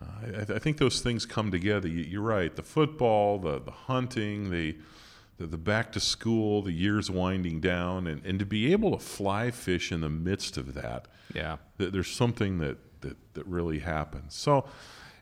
Uh, 0.00 0.38
I, 0.38 0.54
I, 0.54 0.58
think 0.58 0.78
those 0.78 1.00
things 1.00 1.26
come 1.26 1.50
together. 1.50 1.88
You, 1.88 2.20
are 2.20 2.24
right. 2.24 2.56
The 2.56 2.62
football, 2.62 3.38
the, 3.38 3.60
the 3.60 3.70
hunting, 3.70 4.50
the, 4.50 4.76
the, 5.38 5.46
the 5.46 5.58
back 5.58 5.92
to 5.92 6.00
school, 6.00 6.62
the 6.62 6.72
years 6.72 7.10
winding 7.10 7.60
down, 7.60 8.06
and, 8.06 8.24
and 8.24 8.38
to 8.38 8.46
be 8.46 8.72
able 8.72 8.90
to 8.92 8.98
fly 8.98 9.50
fish 9.50 9.92
in 9.92 10.00
the 10.00 10.10
midst 10.10 10.56
of 10.56 10.74
that. 10.74 11.06
Yeah. 11.34 11.58
Th- 11.78 11.92
there's 11.92 12.10
something 12.10 12.58
that, 12.58 12.78
that, 13.02 13.16
that 13.34 13.46
really 13.46 13.80
happens. 13.80 14.34
So 14.34 14.64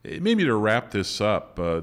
maybe 0.05 0.45
to 0.45 0.55
wrap 0.55 0.91
this 0.91 1.21
up, 1.21 1.59
uh, 1.59 1.83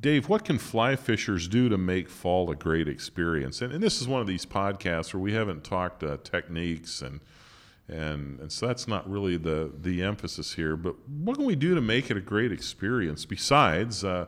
Dave, 0.00 0.28
what 0.28 0.44
can 0.44 0.58
fly 0.58 0.94
fishers 0.96 1.48
do 1.48 1.68
to 1.68 1.76
make 1.76 2.08
fall 2.08 2.50
a 2.50 2.54
great 2.54 2.88
experience? 2.88 3.60
And, 3.60 3.72
and 3.72 3.82
this 3.82 4.00
is 4.00 4.06
one 4.06 4.20
of 4.20 4.26
these 4.26 4.46
podcasts 4.46 5.12
where 5.12 5.20
we 5.20 5.32
haven't 5.32 5.64
talked 5.64 6.02
uh, 6.02 6.18
techniques 6.22 7.02
and 7.02 7.20
and 7.90 8.38
and 8.40 8.52
so 8.52 8.66
that's 8.66 8.86
not 8.86 9.08
really 9.10 9.38
the 9.38 9.72
the 9.80 10.02
emphasis 10.02 10.52
here. 10.54 10.76
But 10.76 10.94
what 11.08 11.36
can 11.36 11.46
we 11.46 11.56
do 11.56 11.74
to 11.74 11.80
make 11.80 12.10
it 12.10 12.18
a 12.18 12.20
great 12.20 12.52
experience 12.52 13.24
besides 13.24 14.04
uh, 14.04 14.26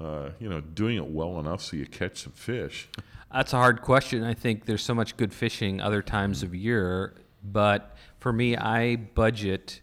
uh, 0.00 0.30
you 0.38 0.48
know, 0.48 0.60
doing 0.60 0.96
it 0.96 1.06
well 1.06 1.38
enough 1.40 1.62
so 1.62 1.76
you 1.76 1.86
catch 1.86 2.22
some 2.22 2.32
fish? 2.32 2.88
That's 3.32 3.52
a 3.52 3.56
hard 3.56 3.82
question. 3.82 4.24
I 4.24 4.34
think 4.34 4.66
there's 4.66 4.82
so 4.82 4.94
much 4.94 5.16
good 5.16 5.32
fishing 5.32 5.80
other 5.80 6.02
times 6.02 6.42
of 6.42 6.54
year, 6.54 7.14
but 7.42 7.96
for 8.18 8.32
me, 8.32 8.56
I 8.56 8.96
budget 8.96 9.80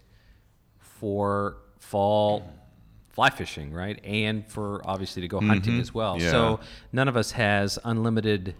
for 1.05 1.57
fall 1.77 2.51
fly 3.09 3.29
fishing, 3.29 3.71
right, 3.71 4.03
and 4.03 4.43
for 4.47 4.81
obviously 4.83 5.21
to 5.21 5.27
go 5.27 5.39
hunting 5.39 5.73
mm-hmm. 5.73 5.81
as 5.81 5.93
well. 5.93 6.19
Yeah. 6.19 6.31
So 6.31 6.59
none 6.91 7.07
of 7.07 7.15
us 7.15 7.29
has 7.29 7.77
unlimited 7.83 8.55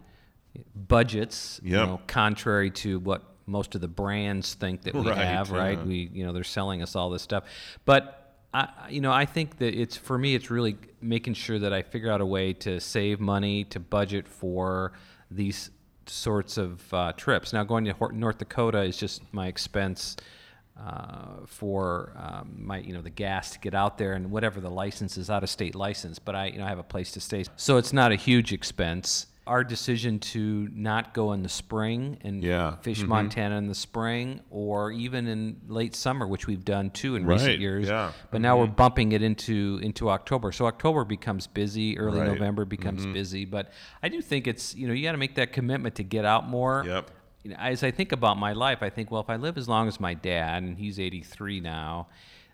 budgets, 0.75 1.59
yep. 1.63 1.71
you 1.71 1.77
know, 1.87 2.01
contrary 2.05 2.69
to 2.69 2.99
what 2.99 3.23
most 3.47 3.73
of 3.73 3.81
the 3.81 3.87
brands 3.87 4.53
think 4.53 4.83
that 4.83 4.93
we 4.93 5.09
right, 5.09 5.17
have, 5.17 5.49
right? 5.49 5.79
Yeah. 5.79 5.85
We, 5.85 6.11
you 6.13 6.23
know, 6.23 6.33
they're 6.33 6.43
selling 6.43 6.83
us 6.83 6.95
all 6.95 7.09
this 7.09 7.23
stuff, 7.23 7.45
but 7.83 8.37
I, 8.53 8.69
you 8.91 9.01
know, 9.01 9.11
I 9.11 9.25
think 9.25 9.57
that 9.57 9.73
it's 9.73 9.97
for 9.97 10.15
me, 10.15 10.35
it's 10.35 10.51
really 10.51 10.77
making 11.01 11.33
sure 11.33 11.57
that 11.57 11.73
I 11.73 11.81
figure 11.81 12.11
out 12.11 12.21
a 12.21 12.27
way 12.27 12.53
to 12.53 12.79
save 12.79 13.19
money 13.19 13.63
to 13.65 13.79
budget 13.79 14.27
for 14.27 14.91
these 15.31 15.71
sorts 16.05 16.59
of 16.59 16.93
uh, 16.93 17.11
trips. 17.13 17.53
Now, 17.53 17.63
going 17.63 17.85
to 17.85 17.95
North 18.13 18.37
Dakota 18.37 18.83
is 18.83 18.97
just 18.97 19.23
my 19.33 19.47
expense 19.47 20.15
uh, 20.79 21.45
for 21.45 22.13
um, 22.17 22.55
my, 22.57 22.79
you 22.79 22.93
know, 22.93 23.01
the 23.01 23.09
gas 23.09 23.51
to 23.51 23.59
get 23.59 23.73
out 23.73 23.97
there 23.97 24.13
and 24.13 24.31
whatever 24.31 24.59
the 24.59 24.69
license 24.69 25.17
is, 25.17 25.29
out 25.29 25.43
of 25.43 25.49
state 25.49 25.75
license. 25.75 26.19
But 26.19 26.35
I, 26.35 26.47
you 26.47 26.57
know, 26.57 26.65
I 26.65 26.69
have 26.69 26.79
a 26.79 26.83
place 26.83 27.11
to 27.13 27.19
stay, 27.19 27.45
so 27.55 27.77
it's 27.77 27.93
not 27.93 28.11
a 28.11 28.15
huge 28.15 28.51
expense 28.53 29.27
our 29.47 29.63
decision 29.63 30.19
to 30.19 30.67
not 30.73 31.13
go 31.13 31.33
in 31.33 31.43
the 31.43 31.49
spring 31.49 32.17
and 32.21 32.43
yeah. 32.43 32.77
fish 32.77 32.99
mm-hmm. 32.99 33.09
Montana 33.09 33.57
in 33.57 33.67
the 33.67 33.75
spring 33.75 34.41
or 34.49 34.91
even 34.91 35.27
in 35.27 35.61
late 35.67 35.95
summer, 35.95 36.27
which 36.27 36.47
we've 36.47 36.65
done 36.65 36.89
too 36.89 37.15
in 37.15 37.25
right. 37.25 37.35
recent 37.35 37.59
years. 37.59 37.87
Yeah. 37.87 38.11
But 38.31 38.37
mm-hmm. 38.37 38.43
now 38.43 38.59
we're 38.59 38.67
bumping 38.67 39.11
it 39.11 39.21
into 39.21 39.79
into 39.83 40.09
October. 40.09 40.51
So 40.51 40.65
October 40.65 41.05
becomes 41.05 41.45
busy, 41.45 41.97
early 41.97 42.19
right. 42.19 42.27
November 42.27 42.65
becomes 42.65 43.03
mm-hmm. 43.03 43.13
busy. 43.13 43.45
But 43.45 43.71
I 44.01 44.09
do 44.09 44.21
think 44.21 44.47
it's 44.47 44.73
you 44.75 44.87
know 44.87 44.93
you 44.93 45.03
got 45.03 45.11
to 45.11 45.19
make 45.19 45.35
that 45.35 45.53
commitment 45.53 45.95
to 45.95 46.03
get 46.03 46.25
out 46.25 46.49
more. 46.49 46.83
Yep. 46.85 47.11
You 47.45 47.51
know, 47.51 47.57
as 47.59 47.83
I 47.83 47.91
think 47.91 48.11
about 48.11 48.39
my 48.39 48.53
life, 48.53 48.79
I 48.81 48.89
think 48.89 49.11
well 49.11 49.21
if 49.21 49.29
I 49.29 49.35
live 49.35 49.55
as 49.55 49.69
long 49.69 49.87
as 49.87 49.99
my 49.99 50.15
dad 50.15 50.63
and 50.63 50.79
he's 50.79 50.99
83 50.99 51.59
now, 51.59 52.07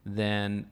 then 0.05 0.67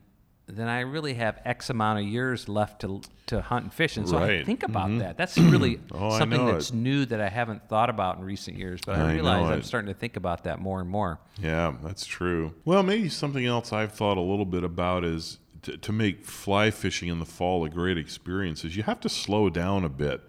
then 0.45 0.67
I 0.67 0.81
really 0.81 1.13
have 1.13 1.39
X 1.45 1.69
amount 1.69 1.99
of 1.99 2.05
years 2.05 2.49
left 2.49 2.81
to 2.81 3.01
to 3.27 3.39
hunt 3.39 3.63
and 3.63 3.73
fish. 3.73 3.95
And 3.95 4.09
so 4.09 4.17
right. 4.17 4.41
I 4.41 4.43
think 4.43 4.63
about 4.63 4.88
mm-hmm. 4.88 4.97
that. 4.97 5.17
That's 5.17 5.38
really 5.38 5.79
oh, 5.93 6.17
something 6.17 6.45
that's 6.47 6.71
it. 6.71 6.75
new 6.75 7.05
that 7.05 7.21
I 7.21 7.29
haven't 7.29 7.69
thought 7.69 7.89
about 7.89 8.17
in 8.17 8.25
recent 8.25 8.58
years. 8.58 8.82
But 8.86 8.97
I, 8.97 9.12
I 9.12 9.13
realize 9.13 9.49
I'm 9.49 9.63
starting 9.63 9.93
to 9.93 9.97
think 9.97 10.17
about 10.17 10.43
that 10.43 10.60
more 10.60 10.82
and 10.82 10.89
more. 10.89 11.21
Yeah, 11.41 11.75
that's 11.82 12.05
true. 12.05 12.53
Well, 12.65 12.84
maybe 12.84 13.08
something 13.08 13.45
else 13.45 13.71
I've 13.71 13.93
thought 13.93 14.17
a 14.17 14.21
little 14.21 14.45
bit 14.45 14.65
about 14.65 15.05
is 15.05 15.39
to, 15.62 15.77
to 15.77 15.93
make 15.93 16.25
fly 16.25 16.71
fishing 16.71 17.08
in 17.08 17.19
the 17.19 17.25
fall 17.25 17.63
a 17.63 17.69
great 17.69 17.97
experience 17.97 18.65
is 18.65 18.75
you 18.75 18.84
have 18.84 18.99
to 18.99 19.10
slow 19.10 19.49
down 19.49 19.86
a 19.86 19.89
bit. 19.89 20.21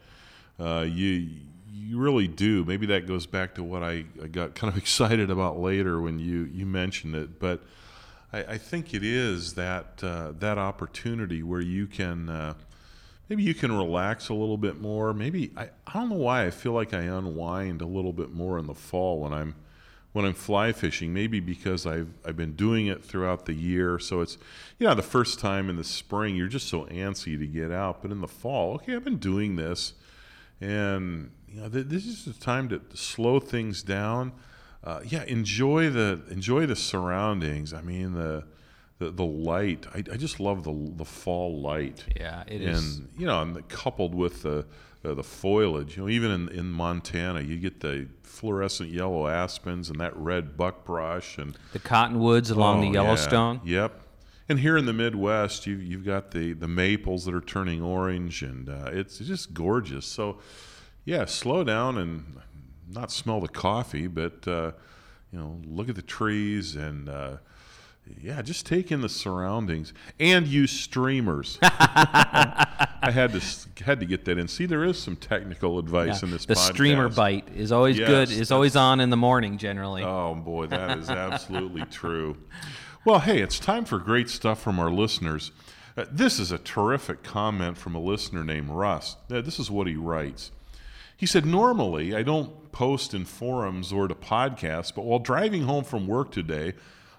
Uh, 0.60 0.86
you 0.88 1.30
you 1.90 1.98
really 1.98 2.28
do. 2.28 2.64
Maybe 2.64 2.86
that 2.86 3.08
goes 3.08 3.26
back 3.26 3.56
to 3.56 3.64
what 3.64 3.82
I, 3.82 4.04
I 4.22 4.28
got 4.28 4.54
kind 4.54 4.72
of 4.72 4.78
excited 4.78 5.30
about 5.30 5.58
later 5.58 6.00
when 6.00 6.20
you 6.20 6.44
you 6.44 6.64
mentioned 6.64 7.16
it, 7.16 7.40
but 7.40 7.62
I, 8.32 8.44
I 8.44 8.58
think 8.58 8.94
it 8.94 9.02
is 9.02 9.54
that 9.54 10.02
uh, 10.02 10.32
that 10.38 10.56
opportunity 10.56 11.42
where 11.42 11.60
you 11.60 11.88
can 11.88 12.28
uh, 12.28 12.54
maybe 13.28 13.42
you 13.42 13.54
can 13.54 13.72
relax 13.72 14.28
a 14.28 14.34
little 14.34 14.56
bit 14.56 14.80
more. 14.80 15.12
Maybe 15.12 15.50
I, 15.56 15.70
I 15.86 15.92
don't 15.94 16.10
know 16.10 16.16
why 16.16 16.46
I 16.46 16.50
feel 16.50 16.72
like 16.72 16.94
I 16.94 17.02
unwind 17.02 17.82
a 17.82 17.86
little 17.86 18.12
bit 18.12 18.32
more 18.32 18.58
in 18.58 18.66
the 18.66 18.74
fall 18.74 19.20
when 19.20 19.32
I'm 19.32 19.56
when 20.12 20.24
I'm 20.24 20.34
fly 20.34 20.72
fishing. 20.72 21.12
Maybe 21.12 21.40
because 21.40 21.86
I've 21.86 22.12
I've 22.24 22.36
been 22.36 22.52
doing 22.52 22.86
it 22.86 23.04
throughout 23.04 23.46
the 23.46 23.54
year, 23.54 23.98
so 23.98 24.20
it's 24.20 24.38
you 24.78 24.86
know 24.86 24.94
the 24.94 25.02
first 25.02 25.40
time 25.40 25.68
in 25.68 25.74
the 25.74 25.84
spring 25.84 26.36
you're 26.36 26.46
just 26.46 26.68
so 26.68 26.84
antsy 26.84 27.36
to 27.36 27.46
get 27.48 27.72
out, 27.72 28.00
but 28.00 28.12
in 28.12 28.20
the 28.20 28.28
fall, 28.28 28.74
okay, 28.74 28.94
I've 28.94 29.04
been 29.04 29.18
doing 29.18 29.56
this, 29.56 29.94
and 30.60 31.32
you 31.50 31.60
know 31.60 31.68
th- 31.68 31.86
this 31.86 32.06
is 32.06 32.24
the 32.24 32.32
time 32.32 32.68
to 32.68 32.80
slow 32.94 33.40
things 33.40 33.82
down 33.82 34.32
uh, 34.82 35.00
yeah, 35.04 35.24
enjoy 35.24 35.90
the 35.90 36.22
enjoy 36.30 36.66
the 36.66 36.76
surroundings. 36.76 37.74
I 37.74 37.82
mean 37.82 38.14
the 38.14 38.44
the, 38.98 39.10
the 39.10 39.24
light. 39.24 39.86
I, 39.94 39.98
I 39.98 40.16
just 40.16 40.40
love 40.40 40.64
the 40.64 40.92
the 40.96 41.04
fall 41.04 41.60
light. 41.60 42.04
Yeah, 42.16 42.44
it 42.46 42.62
and, 42.62 42.76
is. 42.76 43.00
you 43.16 43.26
know, 43.26 43.42
and 43.42 43.68
coupled 43.68 44.14
with 44.14 44.42
the 44.42 44.64
uh, 45.04 45.14
the 45.14 45.22
foliage. 45.22 45.96
You 45.96 46.04
know, 46.04 46.08
even 46.08 46.30
in, 46.30 46.48
in 46.48 46.70
Montana, 46.70 47.40
you 47.42 47.58
get 47.58 47.80
the 47.80 48.08
fluorescent 48.22 48.90
yellow 48.90 49.26
aspens 49.26 49.90
and 49.90 50.00
that 50.00 50.16
red 50.16 50.56
buckbrush 50.56 51.36
and 51.36 51.58
the 51.72 51.78
cottonwoods 51.78 52.50
along 52.50 52.78
oh, 52.78 52.82
the 52.82 52.92
Yellowstone. 52.94 53.60
Yeah. 53.64 53.82
Yep. 53.82 54.02
And 54.48 54.60
here 54.60 54.76
in 54.76 54.86
the 54.86 54.92
Midwest, 54.94 55.66
you 55.66 55.76
you've 55.76 56.06
got 56.06 56.30
the 56.30 56.54
the 56.54 56.68
maples 56.68 57.26
that 57.26 57.34
are 57.34 57.40
turning 57.42 57.82
orange, 57.82 58.42
and 58.42 58.70
uh, 58.70 58.90
it's 58.92 59.18
just 59.18 59.52
gorgeous. 59.52 60.06
So, 60.06 60.38
yeah, 61.04 61.24
slow 61.24 61.64
down 61.64 61.98
and 61.98 62.24
not 62.88 63.10
smell 63.10 63.40
the 63.40 63.48
coffee, 63.48 64.06
but 64.06 64.46
uh, 64.46 64.72
you 65.32 65.38
know, 65.38 65.60
look 65.66 65.88
at 65.88 65.96
the 65.96 66.02
trees 66.02 66.74
and 66.76 67.08
uh, 67.08 67.36
yeah, 68.20 68.42
just 68.42 68.66
take 68.66 68.90
in 68.90 69.00
the 69.00 69.08
surroundings 69.08 69.92
and 70.18 70.46
use 70.46 70.72
streamers. 70.72 71.58
I 71.62 73.10
had 73.12 73.32
to 73.32 73.84
had 73.84 74.00
to 74.00 74.06
get 74.06 74.24
that 74.24 74.38
in. 74.38 74.48
See, 74.48 74.66
there 74.66 74.84
is 74.84 74.98
some 74.98 75.16
technical 75.16 75.78
advice 75.78 76.22
yeah. 76.22 76.28
in 76.28 76.32
this. 76.32 76.44
The 76.46 76.54
podcast. 76.54 76.72
streamer 76.74 77.08
bite 77.08 77.48
is 77.54 77.72
always 77.72 77.98
yes, 77.98 78.08
good. 78.08 78.30
Is 78.30 78.50
always 78.50 78.76
on 78.76 79.00
in 79.00 79.10
the 79.10 79.16
morning 79.16 79.58
generally. 79.58 80.02
Oh 80.02 80.34
boy, 80.34 80.66
that 80.66 80.98
is 80.98 81.08
absolutely 81.08 81.82
true. 81.90 82.36
Well, 83.04 83.20
hey, 83.20 83.40
it's 83.40 83.58
time 83.58 83.84
for 83.84 83.98
great 83.98 84.28
stuff 84.28 84.60
from 84.60 84.78
our 84.78 84.90
listeners. 84.90 85.52
Uh, 85.96 86.04
this 86.10 86.38
is 86.38 86.52
a 86.52 86.58
terrific 86.58 87.22
comment 87.22 87.76
from 87.78 87.94
a 87.94 88.00
listener 88.00 88.44
named 88.44 88.68
Russ. 88.68 89.16
Uh, 89.30 89.40
this 89.40 89.58
is 89.58 89.70
what 89.70 89.86
he 89.86 89.96
writes. 89.96 90.50
He 91.20 91.26
said, 91.26 91.44
Normally, 91.44 92.14
I 92.14 92.22
don't 92.22 92.72
post 92.72 93.12
in 93.12 93.26
forums 93.26 93.92
or 93.92 94.08
to 94.08 94.14
podcasts, 94.14 94.90
but 94.94 95.04
while 95.04 95.18
driving 95.18 95.64
home 95.64 95.84
from 95.84 96.06
work 96.06 96.30
today, 96.30 96.72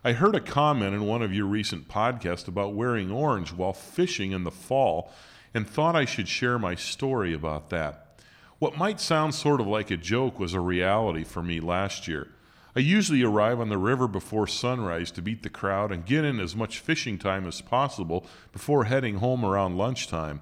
I 0.03 0.13
heard 0.13 0.33
a 0.33 0.39
comment 0.39 0.95
in 0.95 1.05
one 1.05 1.21
of 1.21 1.35
your 1.35 1.45
recent 1.45 1.87
podcasts 1.87 2.47
about 2.47 2.73
wearing 2.73 3.11
orange 3.11 3.53
while 3.53 3.73
fishing 3.73 4.31
in 4.31 4.43
the 4.43 4.49
fall 4.49 5.13
and 5.53 5.69
thought 5.69 5.95
I 5.95 6.05
should 6.05 6.27
share 6.27 6.57
my 6.57 6.73
story 6.73 7.31
about 7.31 7.69
that. 7.69 8.19
What 8.57 8.75
might 8.75 8.99
sound 8.99 9.35
sort 9.35 9.61
of 9.61 9.67
like 9.67 9.91
a 9.91 9.97
joke 9.97 10.39
was 10.39 10.55
a 10.55 10.59
reality 10.59 11.23
for 11.23 11.43
me 11.43 11.59
last 11.59 12.07
year. 12.07 12.29
I 12.75 12.79
usually 12.79 13.21
arrive 13.21 13.59
on 13.59 13.69
the 13.69 13.77
river 13.77 14.07
before 14.07 14.47
sunrise 14.47 15.11
to 15.11 15.21
beat 15.21 15.43
the 15.43 15.49
crowd 15.51 15.91
and 15.91 16.07
get 16.07 16.25
in 16.25 16.39
as 16.39 16.55
much 16.55 16.79
fishing 16.79 17.19
time 17.19 17.45
as 17.45 17.61
possible 17.61 18.25
before 18.51 18.85
heading 18.85 19.17
home 19.17 19.45
around 19.45 19.77
lunchtime. 19.77 20.41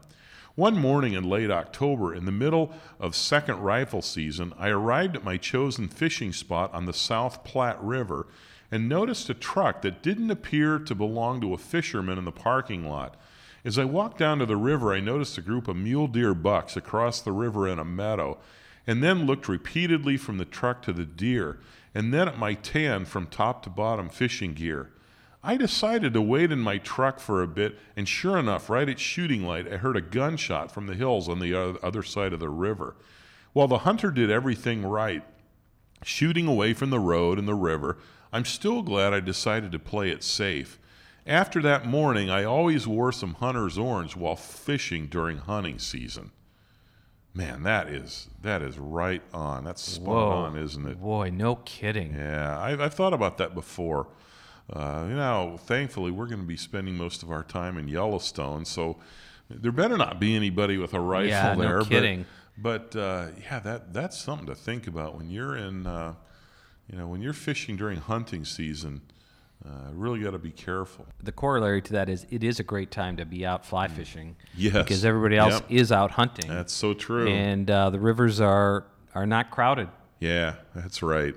One 0.56 0.78
morning 0.78 1.14
in 1.14 1.30
late 1.30 1.52
October, 1.52 2.14
in 2.14 2.26
the 2.26 2.32
middle 2.32 2.74
of 3.00 3.16
second 3.16 3.60
rifle 3.60 4.02
season, 4.02 4.54
I 4.58 4.70
arrived 4.70 5.16
at 5.16 5.24
my 5.24 5.38
chosen 5.38 5.88
fishing 5.88 6.34
spot 6.34 6.74
on 6.74 6.86
the 6.86 6.94
South 6.94 7.44
Platte 7.44 7.82
River 7.82 8.28
and 8.72 8.90
noticed 8.90 9.30
a 9.30 9.34
truck 9.34 9.82
that 9.82 10.04
didn't 10.04 10.32
appear 10.32 10.80
to 10.80 10.96
belong 10.96 11.42
to 11.42 11.54
a 11.54 11.58
fisherman 11.58 12.18
in 12.18 12.26
the 12.26 12.32
parking 12.32 12.88
lot. 12.88 13.16
As 13.64 13.78
I 13.78 13.86
walked 13.86 14.18
down 14.18 14.40
to 14.40 14.46
the 14.46 14.58
river, 14.58 14.94
I 14.94 15.00
noticed 15.00 15.38
a 15.38 15.42
group 15.42 15.68
of 15.68 15.76
mule 15.76 16.08
deer 16.08 16.34
bucks 16.34 16.78
across 16.78 17.22
the 17.22 17.32
river 17.32 17.68
in 17.68 17.80
a 17.80 17.86
meadow, 17.86 18.38
and 18.88 19.04
then 19.04 19.26
looked 19.26 19.48
repeatedly 19.48 20.18
from 20.18 20.38
the 20.38 20.46
truck 20.46 20.82
to 20.84 20.94
the 20.94 21.06
deer, 21.06 21.60
and 21.94 22.14
then 22.14 22.28
at 22.28 22.38
my 22.38 22.54
tan 22.54 23.06
from 23.06 23.28
top 23.28 23.64
to 23.64 23.70
bottom 23.70 24.10
fishing 24.10 24.54
gear. 24.54 24.92
I 25.42 25.56
decided 25.56 26.14
to 26.14 26.22
wait 26.22 26.52
in 26.52 26.60
my 26.60 26.78
truck 26.78 27.20
for 27.20 27.42
a 27.42 27.48
bit, 27.48 27.80
and 27.96 28.08
sure 28.08 28.38
enough, 28.38 28.70
right 28.70 28.90
at 28.90 29.00
shooting 29.00 29.44
light, 29.46 29.72
I 29.72 29.78
heard 29.78 29.96
a 29.96 30.02
gunshot 30.02 30.72
from 30.72 30.88
the 30.88 30.96
hills 30.96 31.30
on 31.30 31.40
the 31.40 31.56
other 31.82 32.04
side 32.04 32.34
of 32.34 32.40
the 32.40 32.50
river. 32.50 32.96
While 33.54 33.70
the 33.70 33.80
hunter 33.80 34.12
did 34.12 34.30
everything 34.30 34.86
right, 34.86 35.24
shooting 36.04 36.46
away 36.48 36.74
from 36.74 36.90
the 36.90 37.00
road 37.00 37.40
and 37.40 37.48
the 37.48 37.56
river, 37.56 37.98
I'm 38.34 38.46
still 38.46 38.82
glad 38.82 39.14
I 39.14 39.22
decided 39.22 39.72
to 39.72 39.80
play 39.80 40.10
it 40.10 40.24
safe. 40.24 40.78
After 41.26 41.62
that 41.62 41.86
morning, 41.86 42.30
I 42.30 42.44
always 42.44 42.88
wore 42.88 43.12
some 43.12 43.36
hunter's 43.36 43.78
orange 43.78 44.16
while 44.16 44.36
fishing 44.36 45.08
during 45.08 45.38
hunting 45.38 45.80
season. 45.80 46.32
Man, 47.34 47.64
that 47.64 47.88
is 47.88 48.28
that 48.42 48.62
is 48.62 48.78
right 48.78 49.22
on. 49.34 49.64
That's 49.64 49.82
spot 49.82 50.08
Whoa. 50.08 50.32
on, 50.32 50.58
isn't 50.58 50.88
it? 50.88 51.00
Boy, 51.00 51.30
no 51.30 51.56
kidding. 51.58 52.16
Yeah, 52.16 52.60
I've, 52.60 52.82
I've 52.82 52.94
thought 52.94 53.14
about 53.14 53.38
that 53.38 53.54
before. 53.54 54.08
Uh, 54.72 55.06
you 55.10 55.16
know, 55.16 55.58
thankfully, 55.66 56.12
we're 56.12 56.28
going 56.28 56.42
to 56.42 56.46
be 56.48 56.58
spending 56.58 56.96
most 56.96 57.24
of 57.24 57.32
our 57.32 57.44
time 57.44 57.78
in 57.78 57.88
Yellowstone, 57.88 58.66
so 58.66 58.98
there 59.50 59.72
better 59.72 59.98
not 59.98 60.20
be 60.20 60.36
anybody 60.36 60.78
with 60.78 60.94
a 60.94 61.00
rifle 61.00 61.28
Yeah, 61.30 61.56
no 61.56 61.62
there. 61.62 61.82
kidding. 61.82 62.26
But, 62.58 62.92
but 62.92 63.00
uh, 63.00 63.28
yeah, 63.42 63.60
that 63.60 63.94
that's 63.94 64.18
something 64.18 64.46
to 64.48 64.56
think 64.56 64.86
about 64.86 65.16
when 65.16 65.30
you're 65.30 65.56
in, 65.56 65.88
uh, 65.88 66.14
you 66.92 66.98
know, 66.98 67.08
when 67.08 67.22
you're 67.22 67.34
fishing 67.34 67.76
during 67.78 68.00
hunting 68.00 68.46
season. 68.46 69.02
Uh, 69.66 69.92
really 69.92 70.22
got 70.22 70.32
to 70.32 70.38
be 70.40 70.52
careful. 70.52 71.06
The 71.22 71.34
corollary 71.34 71.82
to 71.82 71.92
that 71.92 72.08
is 72.08 72.26
it 72.30 72.46
is 72.46 72.62
a 72.62 72.64
great 72.64 72.92
time 72.92 73.18
to 73.18 73.26
be 73.26 73.46
out 73.46 73.66
fly 73.66 73.90
fishing. 73.90 74.38
Yes. 74.56 74.72
Because 74.74 75.04
everybody 75.04 75.36
else 75.36 75.56
Yep. 75.56 75.66
is 75.70 75.92
out 75.92 76.12
hunting. 76.12 76.48
That's 76.50 76.72
so 76.72 76.94
true. 76.94 77.28
and 77.28 77.70
uh, 77.70 77.90
the 77.90 78.00
rivers 78.00 78.40
are 78.40 78.86
are 79.14 79.26
not 79.26 79.52
crowded. 79.52 79.90
Yeah, 80.22 80.56
that's 80.74 81.02
right. 81.04 81.36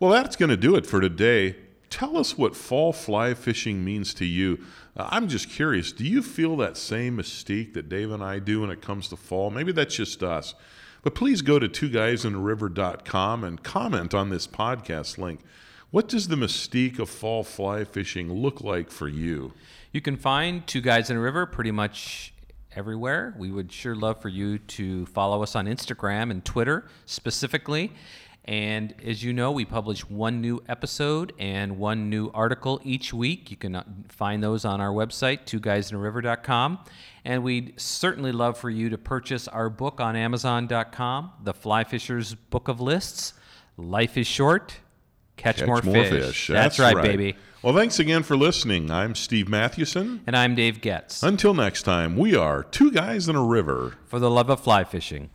Well, 0.00 0.10
that's 0.10 0.36
going 0.36 0.48
to 0.50 0.56
do 0.56 0.74
it 0.76 0.86
for 0.86 1.02
today. 1.02 1.56
Tell 1.94 2.16
us 2.16 2.36
what 2.36 2.56
fall 2.56 2.92
fly 2.92 3.34
fishing 3.34 3.84
means 3.84 4.14
to 4.14 4.24
you. 4.24 4.58
Uh, 4.96 5.06
I'm 5.12 5.28
just 5.28 5.48
curious. 5.48 5.92
Do 5.92 6.02
you 6.04 6.22
feel 6.22 6.56
that 6.56 6.76
same 6.76 7.16
mystique 7.16 7.74
that 7.74 7.88
Dave 7.88 8.10
and 8.10 8.20
I 8.20 8.40
do 8.40 8.62
when 8.62 8.70
it 8.70 8.82
comes 8.82 9.06
to 9.10 9.16
fall? 9.16 9.48
Maybe 9.48 9.70
that's 9.70 9.94
just 9.94 10.20
us. 10.20 10.56
But 11.04 11.14
please 11.14 11.40
go 11.40 11.60
to 11.60 11.68
twoguysintheriver.com 11.68 13.44
and 13.44 13.62
comment 13.62 14.12
on 14.12 14.28
this 14.28 14.48
podcast 14.48 15.18
link. 15.18 15.42
What 15.92 16.08
does 16.08 16.26
the 16.26 16.34
mystique 16.34 16.98
of 16.98 17.08
fall 17.08 17.44
fly 17.44 17.84
fishing 17.84 18.28
look 18.32 18.60
like 18.60 18.90
for 18.90 19.06
you? 19.06 19.52
You 19.92 20.00
can 20.00 20.16
find 20.16 20.66
Two 20.66 20.80
Guys 20.80 21.10
and 21.10 21.18
a 21.20 21.22
River 21.22 21.46
pretty 21.46 21.70
much 21.70 22.34
everywhere. 22.74 23.36
We 23.38 23.52
would 23.52 23.70
sure 23.70 23.94
love 23.94 24.20
for 24.20 24.30
you 24.30 24.58
to 24.58 25.06
follow 25.06 25.44
us 25.44 25.54
on 25.54 25.66
Instagram 25.66 26.32
and 26.32 26.44
Twitter 26.44 26.88
specifically. 27.06 27.92
And 28.44 28.94
as 29.02 29.22
you 29.22 29.32
know, 29.32 29.50
we 29.52 29.64
publish 29.64 30.08
one 30.08 30.40
new 30.40 30.62
episode 30.68 31.32
and 31.38 31.78
one 31.78 32.10
new 32.10 32.30
article 32.34 32.80
each 32.84 33.14
week. 33.14 33.50
You 33.50 33.56
can 33.56 33.76
uh, 33.76 33.84
find 34.08 34.42
those 34.42 34.64
on 34.66 34.80
our 34.80 34.90
website, 34.90 35.44
twoguysandariver.com. 35.46 36.78
And 37.24 37.42
we'd 37.42 37.80
certainly 37.80 38.32
love 38.32 38.58
for 38.58 38.68
you 38.68 38.90
to 38.90 38.98
purchase 38.98 39.48
our 39.48 39.70
book 39.70 39.98
on 39.98 40.14
amazon.com, 40.14 41.32
The 41.42 41.54
Fly 41.54 41.84
Fisher's 41.84 42.34
Book 42.34 42.68
of 42.68 42.80
Lists. 42.82 43.32
Life 43.78 44.18
is 44.18 44.26
short. 44.26 44.76
Catch, 45.36 45.58
Catch 45.58 45.66
more, 45.66 45.82
fish. 45.82 46.48
That's, 46.48 46.78
right, 46.78 46.94
baby. 46.94 47.36
Well, 47.62 47.74
thanks 47.74 47.98
again 47.98 48.22
for 48.22 48.36
listening. 48.36 48.90
I'm 48.90 49.14
Steve 49.14 49.48
Mathewson. 49.48 50.20
And 50.26 50.36
I'm 50.36 50.54
Dave 50.54 50.82
Getz. 50.82 51.22
Until 51.22 51.54
next 51.54 51.82
time, 51.84 52.16
we 52.16 52.36
are 52.36 52.62
two 52.62 52.92
guys 52.92 53.26
and 53.26 53.38
a 53.38 53.40
river. 53.40 53.94
For 54.04 54.18
the 54.18 54.30
love 54.30 54.50
of 54.50 54.60
fly 54.60 54.84
fishing. 54.84 55.30